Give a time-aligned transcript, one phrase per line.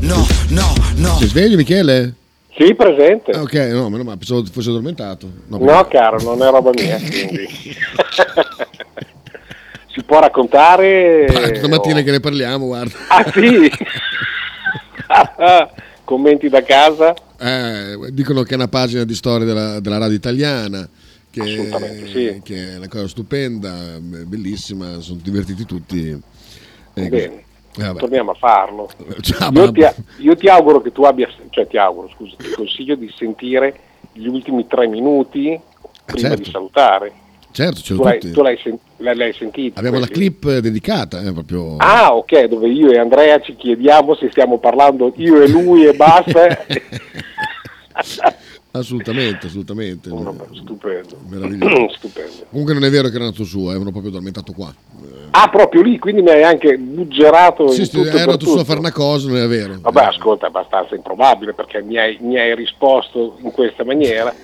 [0.00, 1.16] No, no, no.
[1.18, 2.14] Sei sveglio Michele?
[2.56, 3.32] Sì, presente.
[3.32, 5.30] Ah, ok, no, meno male, pensavo fosse addormentato.
[5.48, 7.46] No, No, caro, non è roba mia, quindi.
[9.92, 11.26] si può raccontare...
[11.56, 12.94] Stamattina che ne parliamo, guarda.
[13.08, 13.70] Ah, sì?
[16.04, 17.14] Commenti da casa?
[17.38, 20.88] Eh, dicono che è una pagina di storia della, della radio italiana,
[21.30, 22.40] che, Assolutamente sì.
[22.42, 26.18] che è una cosa stupenda, bellissima, sono divertiti tutti.
[26.94, 27.44] Eh, Bene,
[27.78, 28.88] eh, torniamo a farlo.
[29.20, 29.84] Ciao, Io ti,
[30.18, 33.78] io ti auguro che tu abbia, cioè ti auguro, scusa, ti consiglio di sentire
[34.12, 35.58] gli ultimi tre minuti
[36.04, 36.42] prima certo.
[36.42, 37.12] di salutare.
[37.52, 39.78] Certo, ce Tu, l'hai, tu l'hai, sen- l'hai- sentito?
[39.78, 40.36] Abbiamo la quelli?
[40.38, 41.76] clip dedicata, eh, proprio.
[41.78, 45.94] Ah, ok, dove io e Andrea ci chiediamo se stiamo parlando io e lui e
[45.94, 46.48] basta.
[48.78, 50.08] Assolutamente, assolutamente.
[50.54, 51.16] Stupendo.
[51.28, 51.94] Meraviglioso.
[51.98, 52.32] Stupendo.
[52.50, 54.72] Comunque non è vero che era nato suo, avevano proprio addormentato qua.
[55.30, 58.64] Ah, proprio lì, quindi mi hai anche buggerato Sì, sì, tutto era nato su a
[58.64, 59.76] fare una cosa, non è vero.
[59.80, 64.32] Vabbè, ascolta, è abbastanza improbabile perché mi hai, mi hai risposto in questa maniera.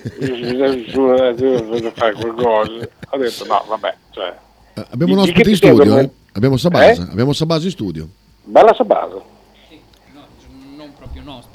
[1.95, 2.71] fare qualcosa.
[3.09, 4.33] Ho detto no, vabbè, cioè,
[4.75, 5.99] Eh, Abbiamo un ospite in studio, servono?
[6.01, 6.09] eh?
[6.33, 7.11] Abbiamo Sabasa, Eh?
[7.11, 8.07] abbiamo Sabasa in studio.
[8.43, 9.31] bella Sabasa.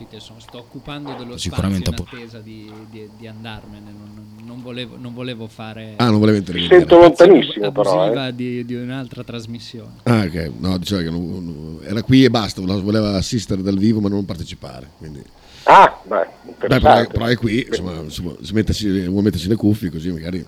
[0.01, 3.91] Ospite, sono- sto occupando dello Sicuramente spazio in attesa di, di- di andarmene.
[3.91, 6.79] Non, non volevo, non volevo fare Ah, non voleva intervenire.
[6.79, 8.35] Sento lontanissimo però, abusiva eh.
[8.37, 9.95] di, di un'altra trasmissione.
[10.05, 10.53] Ah, ok.
[10.57, 14.25] No, diceva che non- non- era qui e basta, voleva assistere dal vivo ma non
[14.25, 14.89] partecipare.
[14.99, 15.21] Quindi...
[15.65, 19.91] Ah, beh, Beh, però, però è qui, insomma, insomma, si mettersi, vuole mettersi le cuffie
[19.91, 20.47] così magari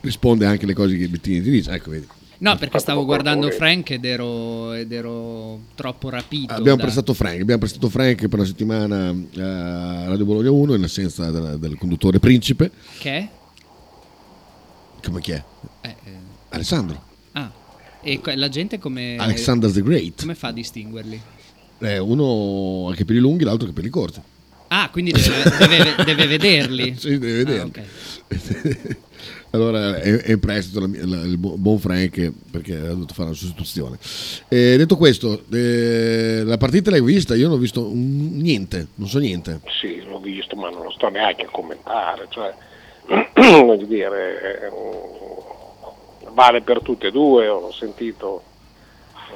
[0.00, 1.70] risponde anche alle cose che Bettini ti dice.
[1.70, 2.08] Ecco, vedi.
[2.42, 6.52] No, perché stavo guardando Frank ed ero, ed ero troppo rapito.
[6.52, 10.74] Abbiamo da- prestato Frank, abbiamo prestato Frank per una settimana eh, a Radio Bologna 1
[10.74, 12.72] in assenza del, del conduttore principe.
[12.98, 13.10] Che?
[13.16, 13.28] è?
[15.04, 15.44] Come chi è?
[15.82, 15.94] Eh, eh,
[16.48, 17.00] Alessandro.
[17.32, 17.48] ah,
[18.02, 20.22] e la gente come, Alexander the Great.
[20.22, 21.20] come fa a distinguerli?
[21.78, 24.20] Eh, uno ha i capelli lunghi, l'altro ha i capelli corti.
[24.66, 26.94] Ah, quindi deve, deve- deve vederli.
[26.98, 27.72] Sì, deve vederli.
[27.78, 27.84] Ah,
[28.34, 28.96] ok.
[29.52, 33.36] allora è, è prestito la la- il bu- buon Frank perché ha dovuto fare una
[33.36, 33.98] sostituzione.
[34.48, 37.34] Eh, detto questo, eh, la partita l'hai vista?
[37.34, 39.60] Io non ho visto un- niente, non so niente.
[39.80, 42.26] Sì, l'ho visto, ma non lo sto neanche a commentare.
[42.30, 42.52] Cioè,
[43.64, 44.70] voglio dire,
[46.32, 47.48] vale per tutte e due.
[47.48, 48.42] Ho sentito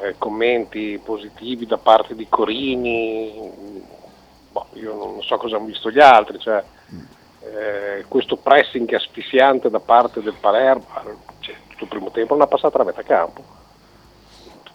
[0.02, 3.50] eh, commenti positivi da parte di Corini.
[4.52, 6.38] Boh, io non so cosa hanno visto gli altri.
[6.38, 6.62] Cioè,
[7.54, 10.86] eh, questo pressing asfissiante da parte del Palermo,
[11.40, 13.54] cioè, tutto il primo tempo non ha passato la metà campo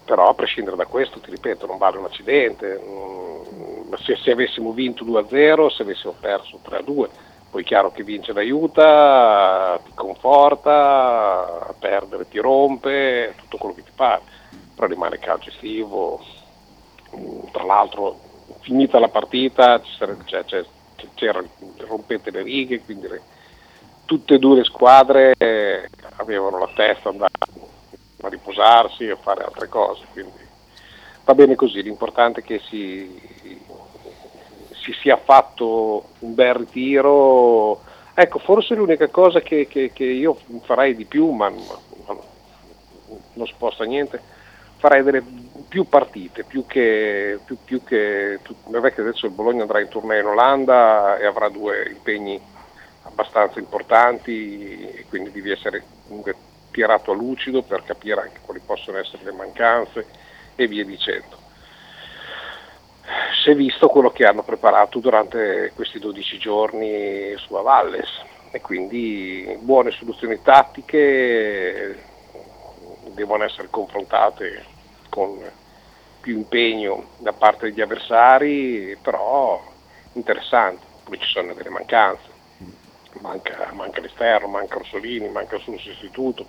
[0.03, 2.81] però a prescindere da questo, ti ripeto, non vale un accidente.
[2.83, 7.07] Mm, Se, se avessimo vinto 2-0, se avessimo perso 3-2,
[7.49, 13.83] poi è chiaro che vince l'aiuta, ti conforta, a perdere ti rompe, tutto quello che
[13.83, 14.21] ti pare,
[14.75, 16.19] però rimane calcio estivo.
[17.15, 18.19] Mm, Tra l'altro,
[18.61, 20.65] finita la partita, cioè, cioè,
[21.15, 21.43] c'era
[21.87, 23.23] rompete le righe, quindi le-
[24.05, 27.45] tutte e due le squadre eh, avevano la testa andata
[28.23, 30.05] a riposarsi e a fare altre cose.
[30.11, 30.31] Quindi
[31.23, 33.19] va bene così, l'importante è che si,
[34.83, 37.83] si sia fatto un bel ritiro.
[38.13, 42.17] Ecco, forse l'unica cosa che, che- che io farei di più, ma, ma- ma
[43.33, 44.21] non sposta niente,
[44.77, 45.23] farei delle
[45.71, 50.19] più partite, più che, più, più che vabbè che adesso il Bologna andrà in tournée
[50.19, 52.37] in Olanda e avrà due impegni
[53.03, 56.35] abbastanza importanti e quindi devi essere comunque
[56.71, 60.05] tirato a lucido per capire anche quali possono essere le mancanze
[60.55, 61.37] e via dicendo.
[63.41, 68.09] Si è visto quello che hanno preparato durante questi 12 giorni sulla Valles
[68.51, 71.97] e quindi buone soluzioni tattiche
[73.13, 74.65] devono essere confrontate
[75.07, 75.59] con
[76.21, 79.61] più impegno da parte degli avversari, però
[80.13, 82.29] interessanti, poi ci sono delle mancanze.
[83.19, 86.45] Manca, manca l'esterno, manca Orsolini, manca il suo sostituto,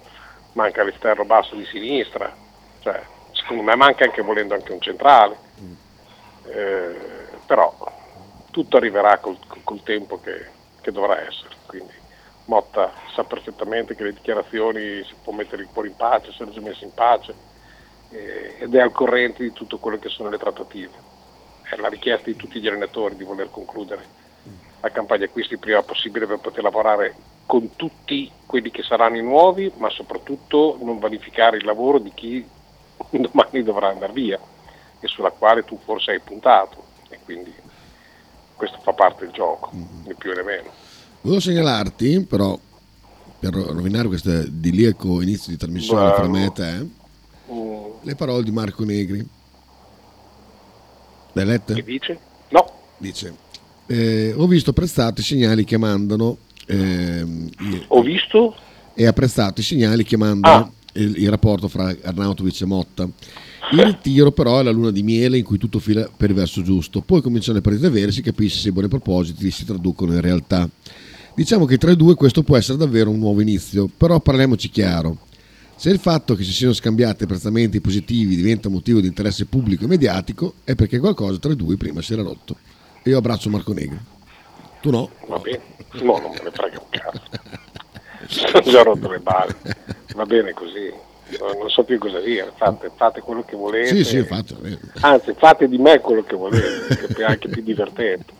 [0.53, 2.33] manca l'esterno basso di sinistra,
[2.79, 3.03] cioè,
[3.33, 5.37] secondo me manca anche volendo anche un centrale,
[6.45, 6.97] Eh,
[7.47, 7.73] però
[8.51, 10.47] tutto arriverà col, col tempo che,
[10.81, 11.93] che dovrà essere, quindi
[12.47, 16.93] Motta sa perfettamente che le dichiarazioni si può mettere ancora in pace, già messe in
[16.95, 17.35] pace
[18.13, 21.11] eh, ed è al corrente di tutto quello che sono le trattative.
[21.63, 24.21] è la richiesta di tutti gli allenatori di voler concludere
[24.83, 27.15] la campagna acquisti il prima possibile per poter lavorare
[27.47, 32.45] con tutti quelli che saranno i nuovi, ma soprattutto non vanificare il lavoro di chi
[33.11, 34.39] domani dovrà andare via
[34.99, 37.53] e sulla quale tu forse hai puntato e quindi
[38.57, 40.07] questo fa parte del gioco, mm-hmm.
[40.07, 40.71] né più né meno.
[41.21, 42.59] Volevo segnalarti però
[43.39, 46.17] per rovinare questo idilieco inizio di trasmissione Bravo.
[46.17, 46.87] fra me e te
[48.03, 49.27] le parole di Marco Negri.
[51.35, 51.75] Le hai lette?
[51.75, 52.19] che dice?
[52.51, 53.35] No, Dice,
[53.87, 56.39] eh, ho visto apprezzati i segnali che mandano
[56.69, 58.55] i- ho visto
[58.95, 60.71] e apprezzato i segnali che manda Ah.
[60.95, 63.09] il, il rapporto fra Arnautovic e Motta.
[63.73, 66.63] Il ritiro però è la luna di miele in cui tutto fila per il verso
[66.63, 70.21] giusto, poi cominciano le partite vere, si capisce se i buoni propositi si traducono in
[70.21, 70.69] realtà.
[71.35, 75.17] Diciamo che tra i due questo può essere davvero un nuovo inizio, però parliamoci chiaro.
[75.83, 79.89] Se il fatto che si siano scambiati apprezzamenti positivi diventa motivo di interesse pubblico e
[79.89, 82.55] mediatico, è perché qualcosa tra i due prima si era rotto.
[83.03, 83.99] E io abbraccio Marco Negri.
[84.81, 85.11] Tu no?
[85.27, 85.61] va bene,
[85.95, 87.23] no, non me ne frega un cazzo.
[88.29, 89.57] Sono già rotto le balle,
[90.15, 90.89] va bene così,
[91.59, 93.89] non so più cosa dire, fate, fate quello che volete.
[93.89, 94.79] Sì, sì, eh.
[95.01, 98.33] Anzi, fate di me quello che volete, che è anche più divertente.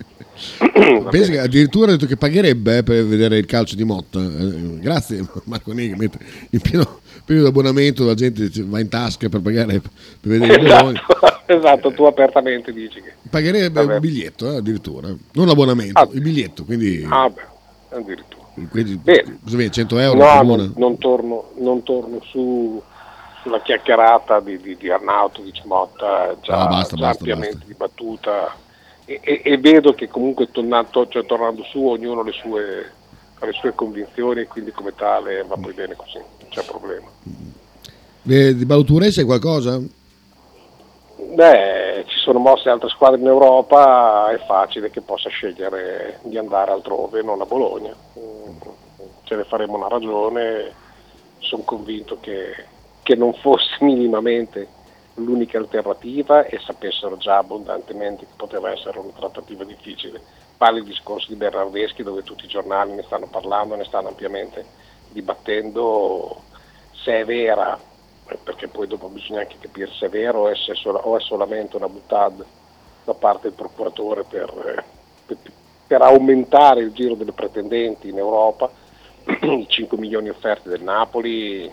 [1.11, 1.27] Bene.
[1.29, 4.19] che addirittura ha detto che pagherebbe eh, per vedere il calcio di Motta.
[4.21, 9.41] Eh, grazie Marco Negri, mentre in pieno periodo abbonamento la gente va in tasca per
[9.41, 9.91] pagare per
[10.39, 10.67] vedere il.
[10.67, 13.13] Esatto, esatto, tu apertamente dici che...
[13.29, 13.95] Pagherebbe Vabbè.
[13.95, 16.09] il biglietto eh, addirittura, non l'abbonamento, Ah.
[16.13, 18.43] il biglietto, quindi, Ah beh, addirittura.
[18.71, 19.39] quindi Bene.
[19.45, 22.83] cosa viene, 100 euro No, non, non torno, non torno su,
[23.43, 27.67] sulla chiacchierata di, di, di Arnautovic, Motta, già, No, basta, già basta, ampiamente basta.
[27.69, 28.57] dibattuta
[29.05, 32.91] e, e- e vedo che comunque tornando, cioè, tornando su ognuno ha le sue,
[33.41, 37.09] le sue convinzioni e quindi come tale va poi bene così, non c'è problema.
[38.29, 39.81] Eh, Di Baloture sai qualcosa?
[41.35, 46.71] Beh, ci sono mosse altre squadre in Europa, è facile che possa scegliere di andare
[46.73, 47.95] altrove, non a Bologna.
[48.19, 48.57] Mm,
[49.25, 50.73] Ce ne faremo una ragione,
[51.39, 52.67] sono convinto che,
[53.03, 54.69] che non fosse minimamente
[55.15, 60.21] l'unica alternativa e sapessero già abbondantemente che poteva essere una trattativa difficile.
[60.59, 64.65] Vale il discorso di Bernardeschi dove tutti i giornali ne stanno parlando, ne stanno ampiamente
[65.09, 66.43] dibattendo
[66.93, 67.79] se è vera,
[68.43, 70.55] perché poi dopo bisogna anche capire se è vero o, è,
[70.85, 72.45] o è solamente una buttad
[73.05, 74.85] da parte del procuratore per,
[75.27, 75.39] per-
[75.93, 78.71] per aumentare il giro delle pretendenti in Europa,
[79.43, 81.71] i 5 milioni offerti del Napoli.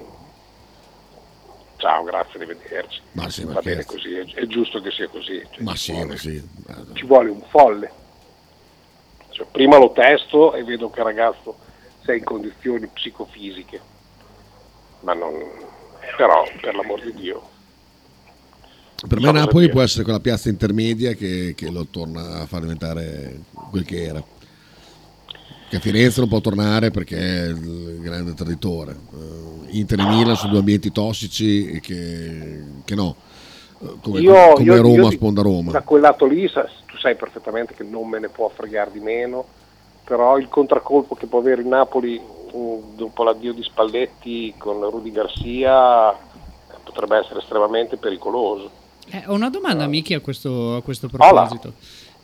[1.80, 3.00] Ciao, grazie, arrivederci.
[3.14, 5.42] Ma sì, Va bene così, è, è giusto che sia così.
[5.50, 6.44] cioè, Ma ci sì, vuole- ma sì.
[6.94, 7.92] ci vuole un folle.
[9.30, 11.58] Cioè, prima lo testo e vedo che il ragazzo
[12.04, 13.80] sei in condizioni psicofisiche,
[15.02, 15.32] ma non...
[16.18, 17.50] però per l'amor di Dio.
[19.08, 23.40] Per me Napoli può essere quella piazza intermedia che, che lo torna a far diventare
[23.70, 24.22] quel che era.
[25.70, 28.92] Che a Firenze non può tornare perché è il grande traditore.
[29.14, 33.16] Eh, Inter e Milan sono due ambienti tossici e che, che no.
[33.82, 35.72] Eh, Come, Io- come io- Roma io sponda Roma.
[35.72, 39.46] Da quel lato lì tu sai perfettamente che non me ne può fregare di meno,
[40.04, 45.12] però il contraccolpo che può avere il Napoli mh, dopo l'addio di Spalletti con Rudy
[45.12, 46.18] Garcia
[46.84, 48.72] potrebbe essere estremamente pericoloso.
[49.12, 51.48] Eh, ho una domanda, Miki, a questo, a questo Hola.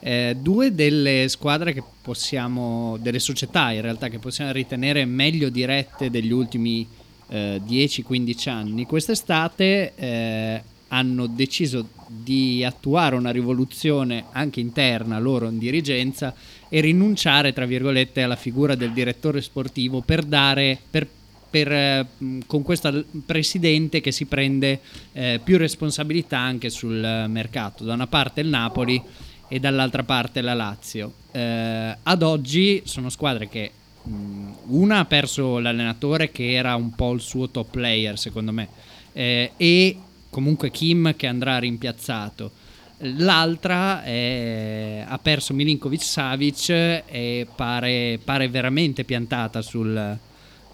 [0.07, 6.11] Eh, due delle squadre che possiamo, delle società in realtà che possiamo ritenere meglio dirette
[6.11, 6.87] degli ultimi
[7.29, 15.57] eh, 10-15 anni, quest'estate eh, hanno deciso di attuare una rivoluzione anche interna loro in
[15.57, 16.35] dirigenza
[16.69, 21.07] e rinunciare, tra virgolette, alla figura del direttore sportivo per dare, per
[21.55, 22.07] per, eh,
[22.47, 24.81] con questo presidente che si prende
[25.13, 27.85] eh, più responsabilità anche sul mercato.
[27.85, 29.01] Da una parte il Napoli
[29.47, 31.13] e dall'altra parte la Lazio.
[31.31, 33.71] Eh, ad oggi sono squadre che
[34.03, 38.69] mh, una ha perso l'allenatore che era un po' il suo top player secondo me
[39.13, 39.97] eh, e
[40.29, 42.51] comunque Kim che andrà rimpiazzato.
[42.99, 50.17] L'altra è- ha perso Milinkovic Savic e pare, pare veramente piantata sul,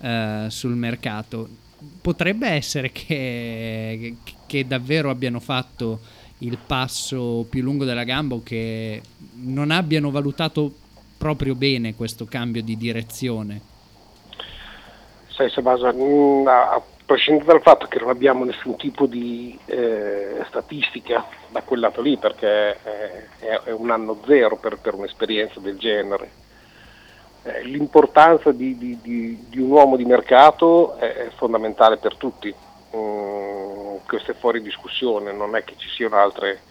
[0.01, 1.49] eh, sul mercato.
[1.99, 5.99] Potrebbe essere che, che davvero abbiano fatto
[6.41, 9.01] il passo più lungo della gamba o che
[9.43, 10.71] non abbiano valutato
[11.17, 13.61] proprio bene questo cambio di direzione.
[15.27, 21.25] Sai Sebasa, mh, a prescindere dal fatto che non abbiamo nessun tipo di eh, statistica
[21.51, 26.31] da quel lato lì, perché è, è un anno zero per, per un'esperienza del genere,
[27.43, 32.53] eh, l'importanza di, di- di- di un uomo di mercato è, è fondamentale per tutti.
[32.95, 33.70] Mm,
[34.05, 36.61] questo è fuori discussione, non è che ci siano altre,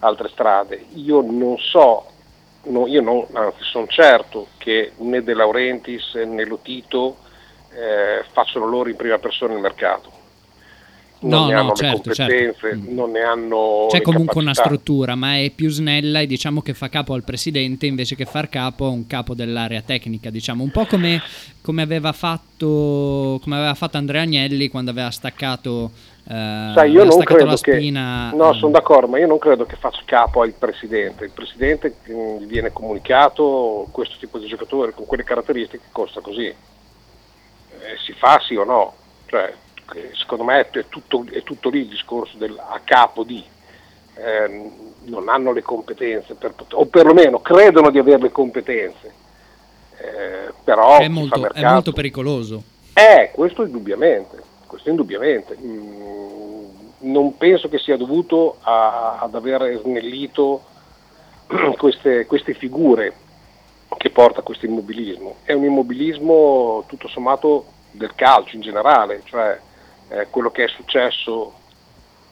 [0.00, 0.86] altre strade.
[0.94, 2.06] Io non so,
[2.64, 7.18] no, io non, anzi sono certo che né De Laurentiis né Lotito
[7.70, 10.12] eh, facciano loro in prima persona il mercato.
[11.20, 12.90] Non No, ne no, hanno certo, le competenze, certo.
[12.92, 14.52] Non ne hanno C'è comunque una capacità.
[14.54, 18.48] struttura, ma è più snella e diciamo che fa capo al presidente invece che far
[18.48, 21.22] capo a un capo dell'area tecnica, diciamo, un po' come,
[21.62, 25.92] come aveva, fatto, come aveva fatto Andrea Agnelli quando aveva staccato,
[26.28, 27.74] eh, Sai, io non credo la che.
[27.74, 28.32] spina.
[28.32, 31.24] No, eh, sono d'accordo, ma io non credo che faccia capo al presidente.
[31.24, 36.46] Il presidente mm, gli viene comunicato questo tipo di giocatore con quelle caratteristiche costa così.
[36.46, 36.56] Eh,
[38.04, 38.94] si fa sì o no?
[39.26, 39.54] Cioè,
[40.14, 43.42] secondo me è tutto, è tutto lì il discorso del a capo di.
[44.18, 44.70] Eh,
[45.04, 49.14] non hanno le competenze, per o perlomeno credono di avere le competenze.
[49.98, 52.62] Eh, però è, molto, è molto pericoloso.
[52.92, 55.56] eh, questo indubbiamente, questo indubbiamente.
[55.60, 56.64] Mm,
[56.98, 60.62] non penso che sia dovuto a- ad aver snellito
[61.76, 63.14] queste, queste figure
[63.96, 65.36] che porta a questo immobilismo.
[65.42, 69.58] È un immobilismo tutto sommato del calcio in generale, cioè
[70.08, 71.54] eh, quello che è successo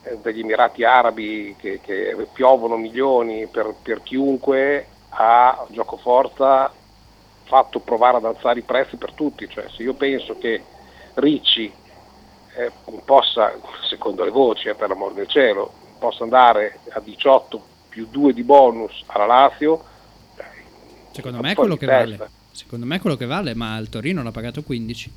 [0.03, 6.73] eh, dagli Emirati Arabi che, che piovono milioni per, per chiunque ha gioco forza
[7.45, 10.63] fatto provare ad alzare i prezzi per tutti, cioè se io penso che
[11.15, 11.73] Ricci
[12.57, 12.71] eh,
[13.05, 13.53] possa,
[13.89, 18.43] secondo le voci, eh, per l'amor del cielo, possa andare a 18 più 2 di
[18.43, 19.85] bonus alla Lazio,
[21.13, 22.17] Secondo me è quello che di vale.
[22.17, 22.31] testa.
[22.51, 25.13] Secondo me è quello che vale, ma il Torino l'ha pagato 15.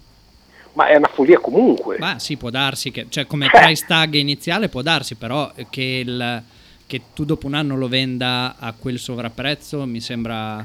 [0.74, 1.98] ma è una follia comunque.
[1.98, 6.44] Ma sì, può darsi che, cioè come price tag iniziale può darsi, però che, il-
[6.86, 10.64] che tu dopo un anno lo venda a quel sovrapprezzo mi sembra...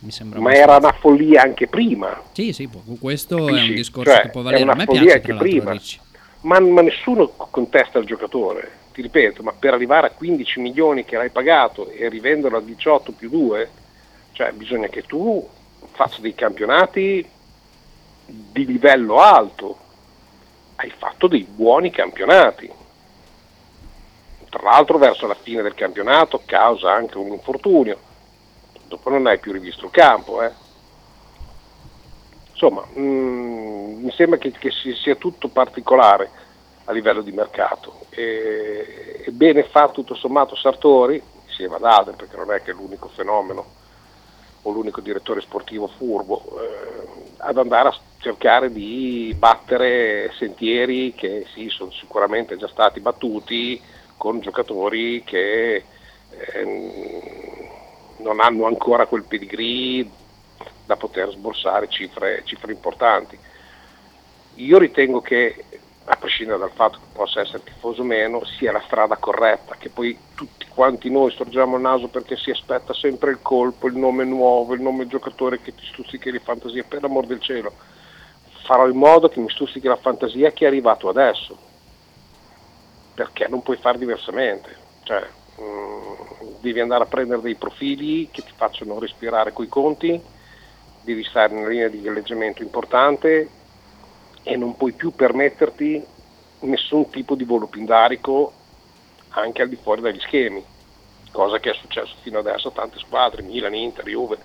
[0.00, 2.68] Mi sembra Ma era una follia anche prima, Sì, sì,
[3.00, 3.74] questo è un Capisci?
[3.74, 4.62] discorso Cioè, che può è valere.
[4.64, 5.76] una A me follia piace anche prima.
[6.42, 11.16] Ma, ma nessuno contesta il giocatore, ti ripeto, ma per arrivare a 15 milioni che
[11.16, 13.70] l'hai pagato e rivenderlo a 18 più 2,
[14.32, 15.48] cioè bisogna che tu
[15.92, 17.26] faccia dei campionati
[18.26, 19.78] di livello alto,
[20.76, 22.70] hai fatto dei buoni campionati.
[24.50, 27.98] Tra l'altro verso la fine del campionato causa anche un infortunio,
[28.86, 30.42] dopo non hai più rivisto il campo.
[30.42, 30.50] Eh.
[32.50, 36.30] Insomma, mm, mi sembra che, che si- sia tutto particolare
[36.84, 38.06] a livello di mercato.
[38.10, 42.74] E, e bene fa tutto sommato Sartori, insieme ad altri, perché non è che è
[42.74, 43.82] l'unico fenomeno
[44.62, 51.68] o l'unico direttore sportivo furbo, eh, ad andare a cercare di battere sentieri che sì,
[51.68, 53.80] sono sicuramente già stati battuti
[54.16, 55.84] con giocatori che
[56.30, 57.53] ehm,
[58.24, 60.08] non hanno ancora quel pedigree
[60.86, 63.38] da poter sborsare cifre, cifre importanti.
[64.56, 65.64] Io ritengo che,
[66.04, 69.90] a prescindere dal fatto che possa essere tifoso o meno, sia la strada corretta, che
[69.90, 74.24] poi tutti quanti noi storgiamo il naso perché si aspetta sempre il colpo, il nome
[74.24, 77.72] nuovo, il nome giocatore che ti stuzzichi le fantasie, per l'amor del cielo.
[78.64, 81.56] Farò in modo che mi stuzzichi la fantasia che è arrivato adesso,
[83.14, 84.82] perché non puoi fare diversamente.
[85.02, 85.22] Cioè,
[85.60, 86.13] mm,
[86.64, 90.20] devi andare a prendere dei profili che ti facciano respirare coi conti,
[91.02, 93.48] devi stare in una linea di galleggiamento importante
[94.42, 96.02] e non puoi più permetterti
[96.60, 98.52] nessun tipo di volo pindarico
[99.30, 100.64] anche al di fuori dagli schemi,
[101.30, 104.38] cosa che è successo fino adesso a tante squadre, Milan, Inter, Juve.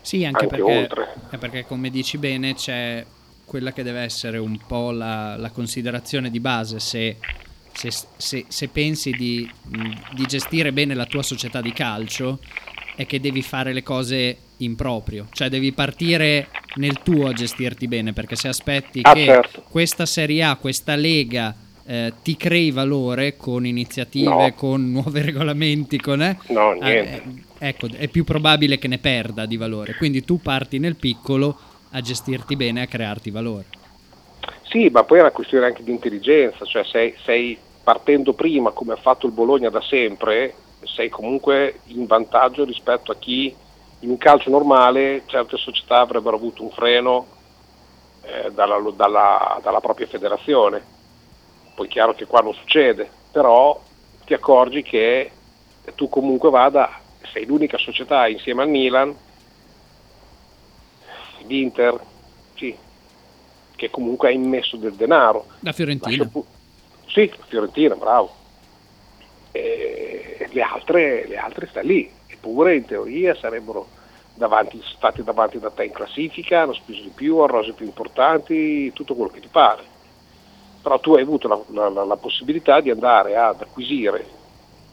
[0.00, 3.04] Sì, anche, Anche perché, perché, come dici bene, c'è
[3.44, 6.78] quella che deve essere un po' la, la considerazione di base.
[6.78, 7.16] Se,
[7.72, 12.38] se- se- se pensi di, mh, di gestire bene la tua società di calcio,
[12.94, 17.88] è che devi fare le cose in proprio, cioè devi partire nel tuo a gestirti
[17.88, 19.64] bene, perché se aspetti Ah, che certo.
[19.68, 24.52] questa Serie A, questa Lega eh, ti crei valore con iniziative, No.
[24.54, 26.22] con nuovi regolamenti, con...
[26.22, 27.22] eh, No, niente.
[27.58, 29.94] eh, ecco, è più probabile che ne perda di valore.
[29.96, 31.58] Quindi tu parti nel piccolo
[31.90, 33.66] a gestirti bene, a crearti valore.
[34.62, 38.92] Sì, ma poi è una questione anche di intelligenza, cioè sei, sei partendo prima come
[38.94, 43.56] ha fatto il Bologna da sempre, sei comunque in vantaggio rispetto a chi
[43.98, 47.28] in un calcio normale certe società avrebbero avuto un freno
[48.20, 50.86] eh, dalla, dalla- dalla propria federazione.
[51.74, 53.80] Poi è chiaro che qua non succede, però
[54.24, 55.32] ti accorgi che
[55.94, 56.90] tu comunque vada,
[57.32, 59.16] sei l'unica società insieme al Milan,
[61.48, 61.94] l'Inter,
[62.54, 62.76] sì,
[63.82, 65.46] che comunque ha immesso del denaro.
[65.60, 66.24] La Fiorentina.
[66.26, 66.46] Pu-
[67.08, 68.32] sì, Fiorentina, bravo.
[69.50, 73.88] E le altre, le altre sta lì, eppure in teoria sarebbero
[74.34, 78.92] davanti, stati davanti da te in classifica, hanno speso di più, hanno rose più importanti,
[78.92, 79.82] tutto quello che ti pare.
[80.80, 84.24] Però tu hai avuto la, la- la- la possibilità di andare ad acquisire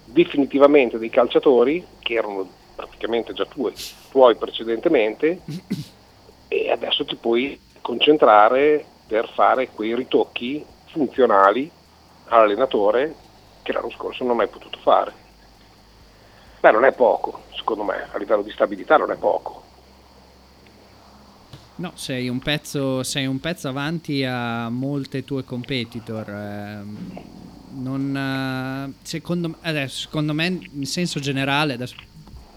[0.05, 3.73] definitivamente dei calciatori che erano praticamente già tuoi,
[4.09, 5.41] tuoi precedentemente
[6.47, 11.71] e adesso ti puoi concentrare per fare quei ritocchi funzionali
[12.25, 13.15] all'allenatore
[13.63, 15.11] che l'anno scorso non hai potuto fare.
[16.59, 19.63] Beh, non è poco, secondo me, a livello di stabilità non è poco.
[21.77, 26.29] No, sei un pezzo, sei un pezzo avanti a molte tue competitor.
[26.29, 27.23] ehm,
[27.71, 31.95] non, eh, secondo, adesso, secondo me, in senso generale, adesso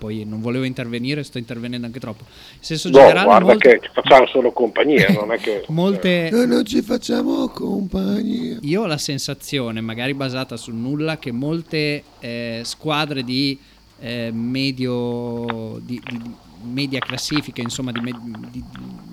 [0.02, 2.24] poi non volevo intervenire, sto intervenendo anche troppo.
[2.54, 5.64] In senso No, generale, guarda molte, che ci facciamo solo compagnia, non è che...
[5.70, 8.58] molte, Noi non ci facciamo compagnia.
[8.62, 13.56] Io ho la sensazione, magari basata sul nulla, che molte eh, squadre di
[14.00, 18.64] eh, medio di, di- di media classifica, insomma di, me- di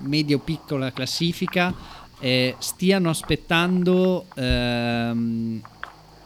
[0.02, 1.72] medio piccola classifica,
[2.18, 5.60] eh, stiano aspettando ehm,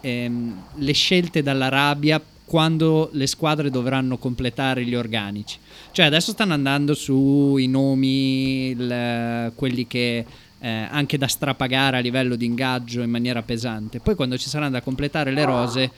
[0.01, 5.59] ehm, le scelte dall'Arabia quando le squadre dovranno completare gli organici.
[5.93, 10.25] Cioè adesso stanno andando sui nomi, il- quelli che
[10.61, 14.01] eh, anche da strapagare a livello di ingaggio in maniera pesante.
[14.01, 15.91] Poi quando ci saranno da completare le rose,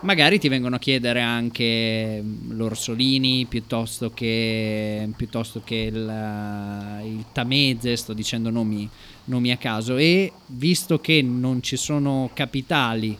[0.00, 7.96] magari ti vengono a chiedere anche mm, l'Orsolini piuttosto che, piuttosto che il, il Tameze,
[7.96, 8.86] sto dicendo nomi,
[9.26, 9.96] nomi a caso.
[9.96, 13.16] E visto che non ci sono capitali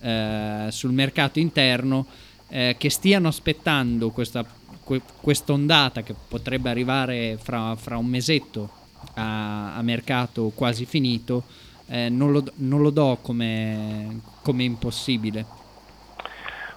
[0.00, 2.06] eh, sul mercato interno,
[2.48, 4.44] eh, che stiano aspettando questa
[4.86, 8.70] que- quest'ondata che potrebbe arrivare fra, fra un mesetto
[9.14, 11.42] a, a mercato quasi finito,
[11.88, 15.44] eh, non, lo, non lo do come, come impossibile.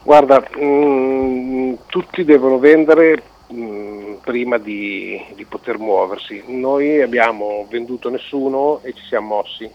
[0.02, 3.22] Guarda, mm, tutti devono vendere
[3.54, 6.44] mm, prima di, di poter muoversi.
[6.48, 9.70] Noi abbiamo venduto nessuno e ci siamo mossi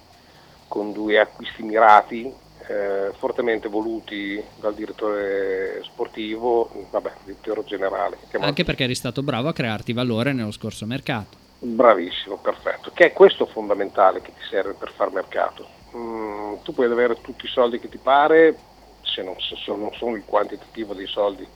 [0.66, 2.32] con due acquisti mirati,
[2.66, 8.18] eh, fortemente voluti dal direttore sportivo, vabbè, direttore generale.
[8.38, 11.36] Anche perché eri stato bravo a crearti valore nello scorso mercato.
[11.58, 12.90] Bravissimo, perfetto.
[12.92, 15.66] Che è questo fondamentale che ti serve per far mercato.
[15.96, 18.56] Mm, tu puoi avere tutti i soldi che ti pare,
[19.02, 21.46] se non, se so- non sono il quantitativo dei soldi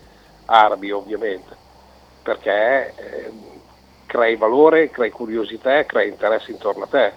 [0.46, 1.56] arabi ovviamente,
[2.22, 3.32] perché eh,
[4.06, 7.12] crei valore, crei curiosità, crei interesse intorno a te.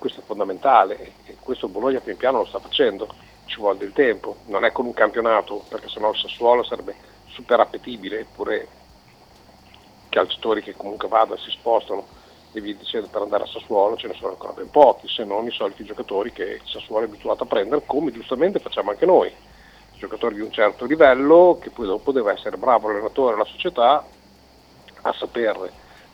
[0.00, 3.06] Questo è fondamentale e questo Bologna pian piano lo sta facendo,
[3.44, 6.94] ci vuole del tempo, non è con un campionato, perché sennò il Sassuolo sarebbe
[7.26, 8.66] super appetibile, eppure
[10.08, 12.06] calciatori che comunque vadano, si spostano
[12.50, 15.46] e via dicendo per andare a Sassuolo ce ne sono ancora ben pochi, se non
[15.46, 19.30] i soliti giocatori che Sassuolo è abituato a prendere, come giustamente facciamo anche noi,
[19.98, 24.02] giocatori di un certo livello che poi dopo deve essere bravo l'allenatore e la società
[25.02, 25.70] a saper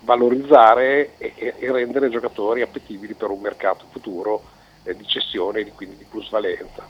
[0.07, 4.43] valorizzare e, e- rendere i giocatori appetibili per un mercato futuro
[4.85, 6.87] eh, di cessione e di- quindi di plusvalenza.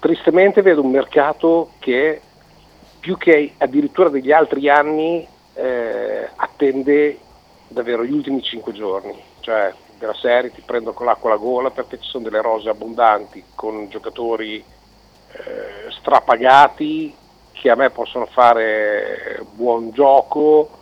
[0.00, 2.20] Tristemente vedo un mercato che
[3.00, 7.18] più che addirittura degli altri anni eh, attende
[7.68, 11.98] davvero gli ultimi cinque giorni, cioè della serie ti prendo con l'acqua alla gola perché
[11.98, 17.14] ci sono delle rose abbondanti con giocatori eh, strapagati
[17.52, 20.78] che a me possono fare buon gioco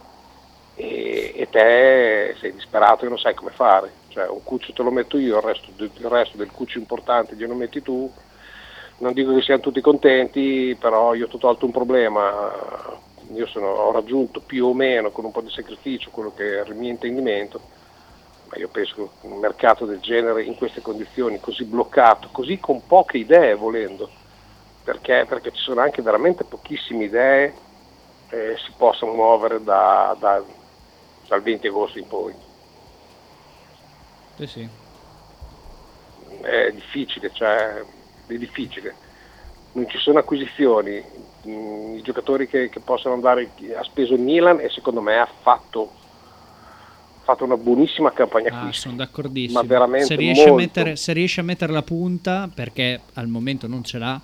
[0.78, 4.90] e, e te sei disperato e non sai come fare, cioè un cuccio te lo
[4.90, 8.12] metto io, il resto, il resto del cuccio importante glielo metti tu,
[8.98, 13.68] non dico che siano tutti contenti, però io ti ho tolto un problema, io sono-
[13.68, 16.90] ho raggiunto più o meno con un po' di sacrificio quello che era il mio
[16.90, 17.62] intendimento,
[18.44, 22.86] ma io penso che un mercato del genere in queste condizioni, così bloccato, così con
[22.86, 24.10] poche idee volendo,
[24.82, 27.54] perché, perché ci sono anche veramente pochissime idee,
[28.28, 30.44] eh, si possano muovere da- da-
[31.28, 32.32] dal 20 agosto in poi.
[34.36, 34.68] Sì, sì.
[36.42, 37.82] è difficile, cioè
[38.26, 38.94] è difficile.
[39.72, 41.02] Non ci sono acquisizioni,
[41.46, 45.28] mm, i giocatori che, che possono andare, ha speso il Milan e secondo me ha
[45.42, 45.90] fatto,
[47.22, 48.82] fatto una buonissima campagna Ah, acquisti.
[48.82, 49.60] sono d'accordissimo.
[49.60, 53.82] Ma veramente se, riesce mettere, se riesce a mettere la punta, perché al momento non
[53.84, 54.20] ce l'ha,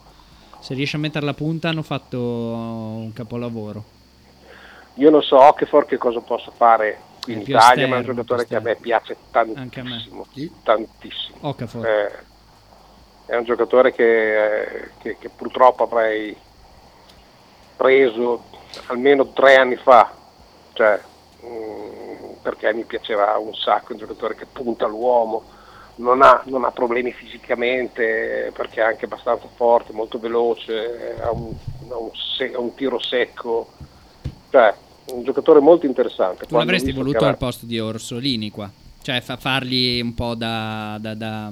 [0.61, 4.01] se riesce a mettere la punta hanno fatto un capolavoro.
[4.95, 8.15] Io non so Okafor che cosa possa fare qui in Italia, ma è un esterno,
[8.15, 9.91] giocatore che a me piace Anche a me.
[9.91, 10.27] tantissimo,
[10.63, 11.37] tantissimo.
[11.41, 11.87] Okafor.
[11.87, 12.13] Eh,
[13.27, 16.37] è un giocatore che, eh, che- che purtroppo avrei
[17.77, 18.43] preso
[18.87, 20.13] almeno tre anni fa,
[20.75, 21.01] cioè,
[21.45, 25.45] mm, perché mi piaceva un sacco, è un giocatore che punta l'uomo,
[25.97, 31.53] non ha, non ha problemi fisicamente, perché è anche abbastanza forte, molto veloce, ha un,
[31.91, 33.71] ha un se- ha un tiro secco,
[34.53, 34.75] cioè
[35.07, 36.45] un giocatore molto interessante.
[36.47, 38.71] Tu l'avresti voluto che al posto di Orsolini qua.
[39.01, 41.51] Cioè fa- fargli un po' da, da- da-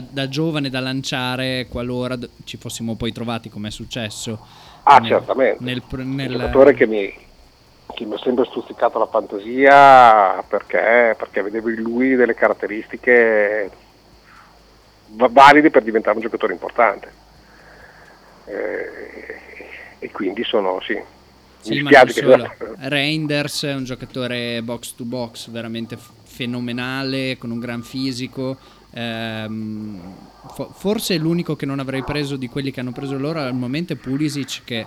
[0.00, 4.44] da- giovane da lanciare qualora ci fossimo poi trovati come è successo.
[4.82, 5.62] Ah, nel- certamente.
[5.62, 7.14] Nel, pr- un nel- giocatore che mi,
[7.94, 13.70] che mi ha sempre stuzzicato la fantasia perché, perché vedevo in lui delle caratteristiche
[15.10, 17.12] va- valide per diventare un giocatore importante.
[18.46, 19.36] Eh,
[20.00, 21.00] e quindi sono, sì,
[21.60, 22.54] Sì, ma non solo.
[22.78, 28.56] Reinders è un giocatore box to box veramente fenomenale, con un gran fisico.
[28.92, 30.00] Ehm,
[30.54, 33.92] fo- forse l'unico che non avrei preso di quelli che hanno preso loro al momento
[33.92, 34.86] è Pulisic che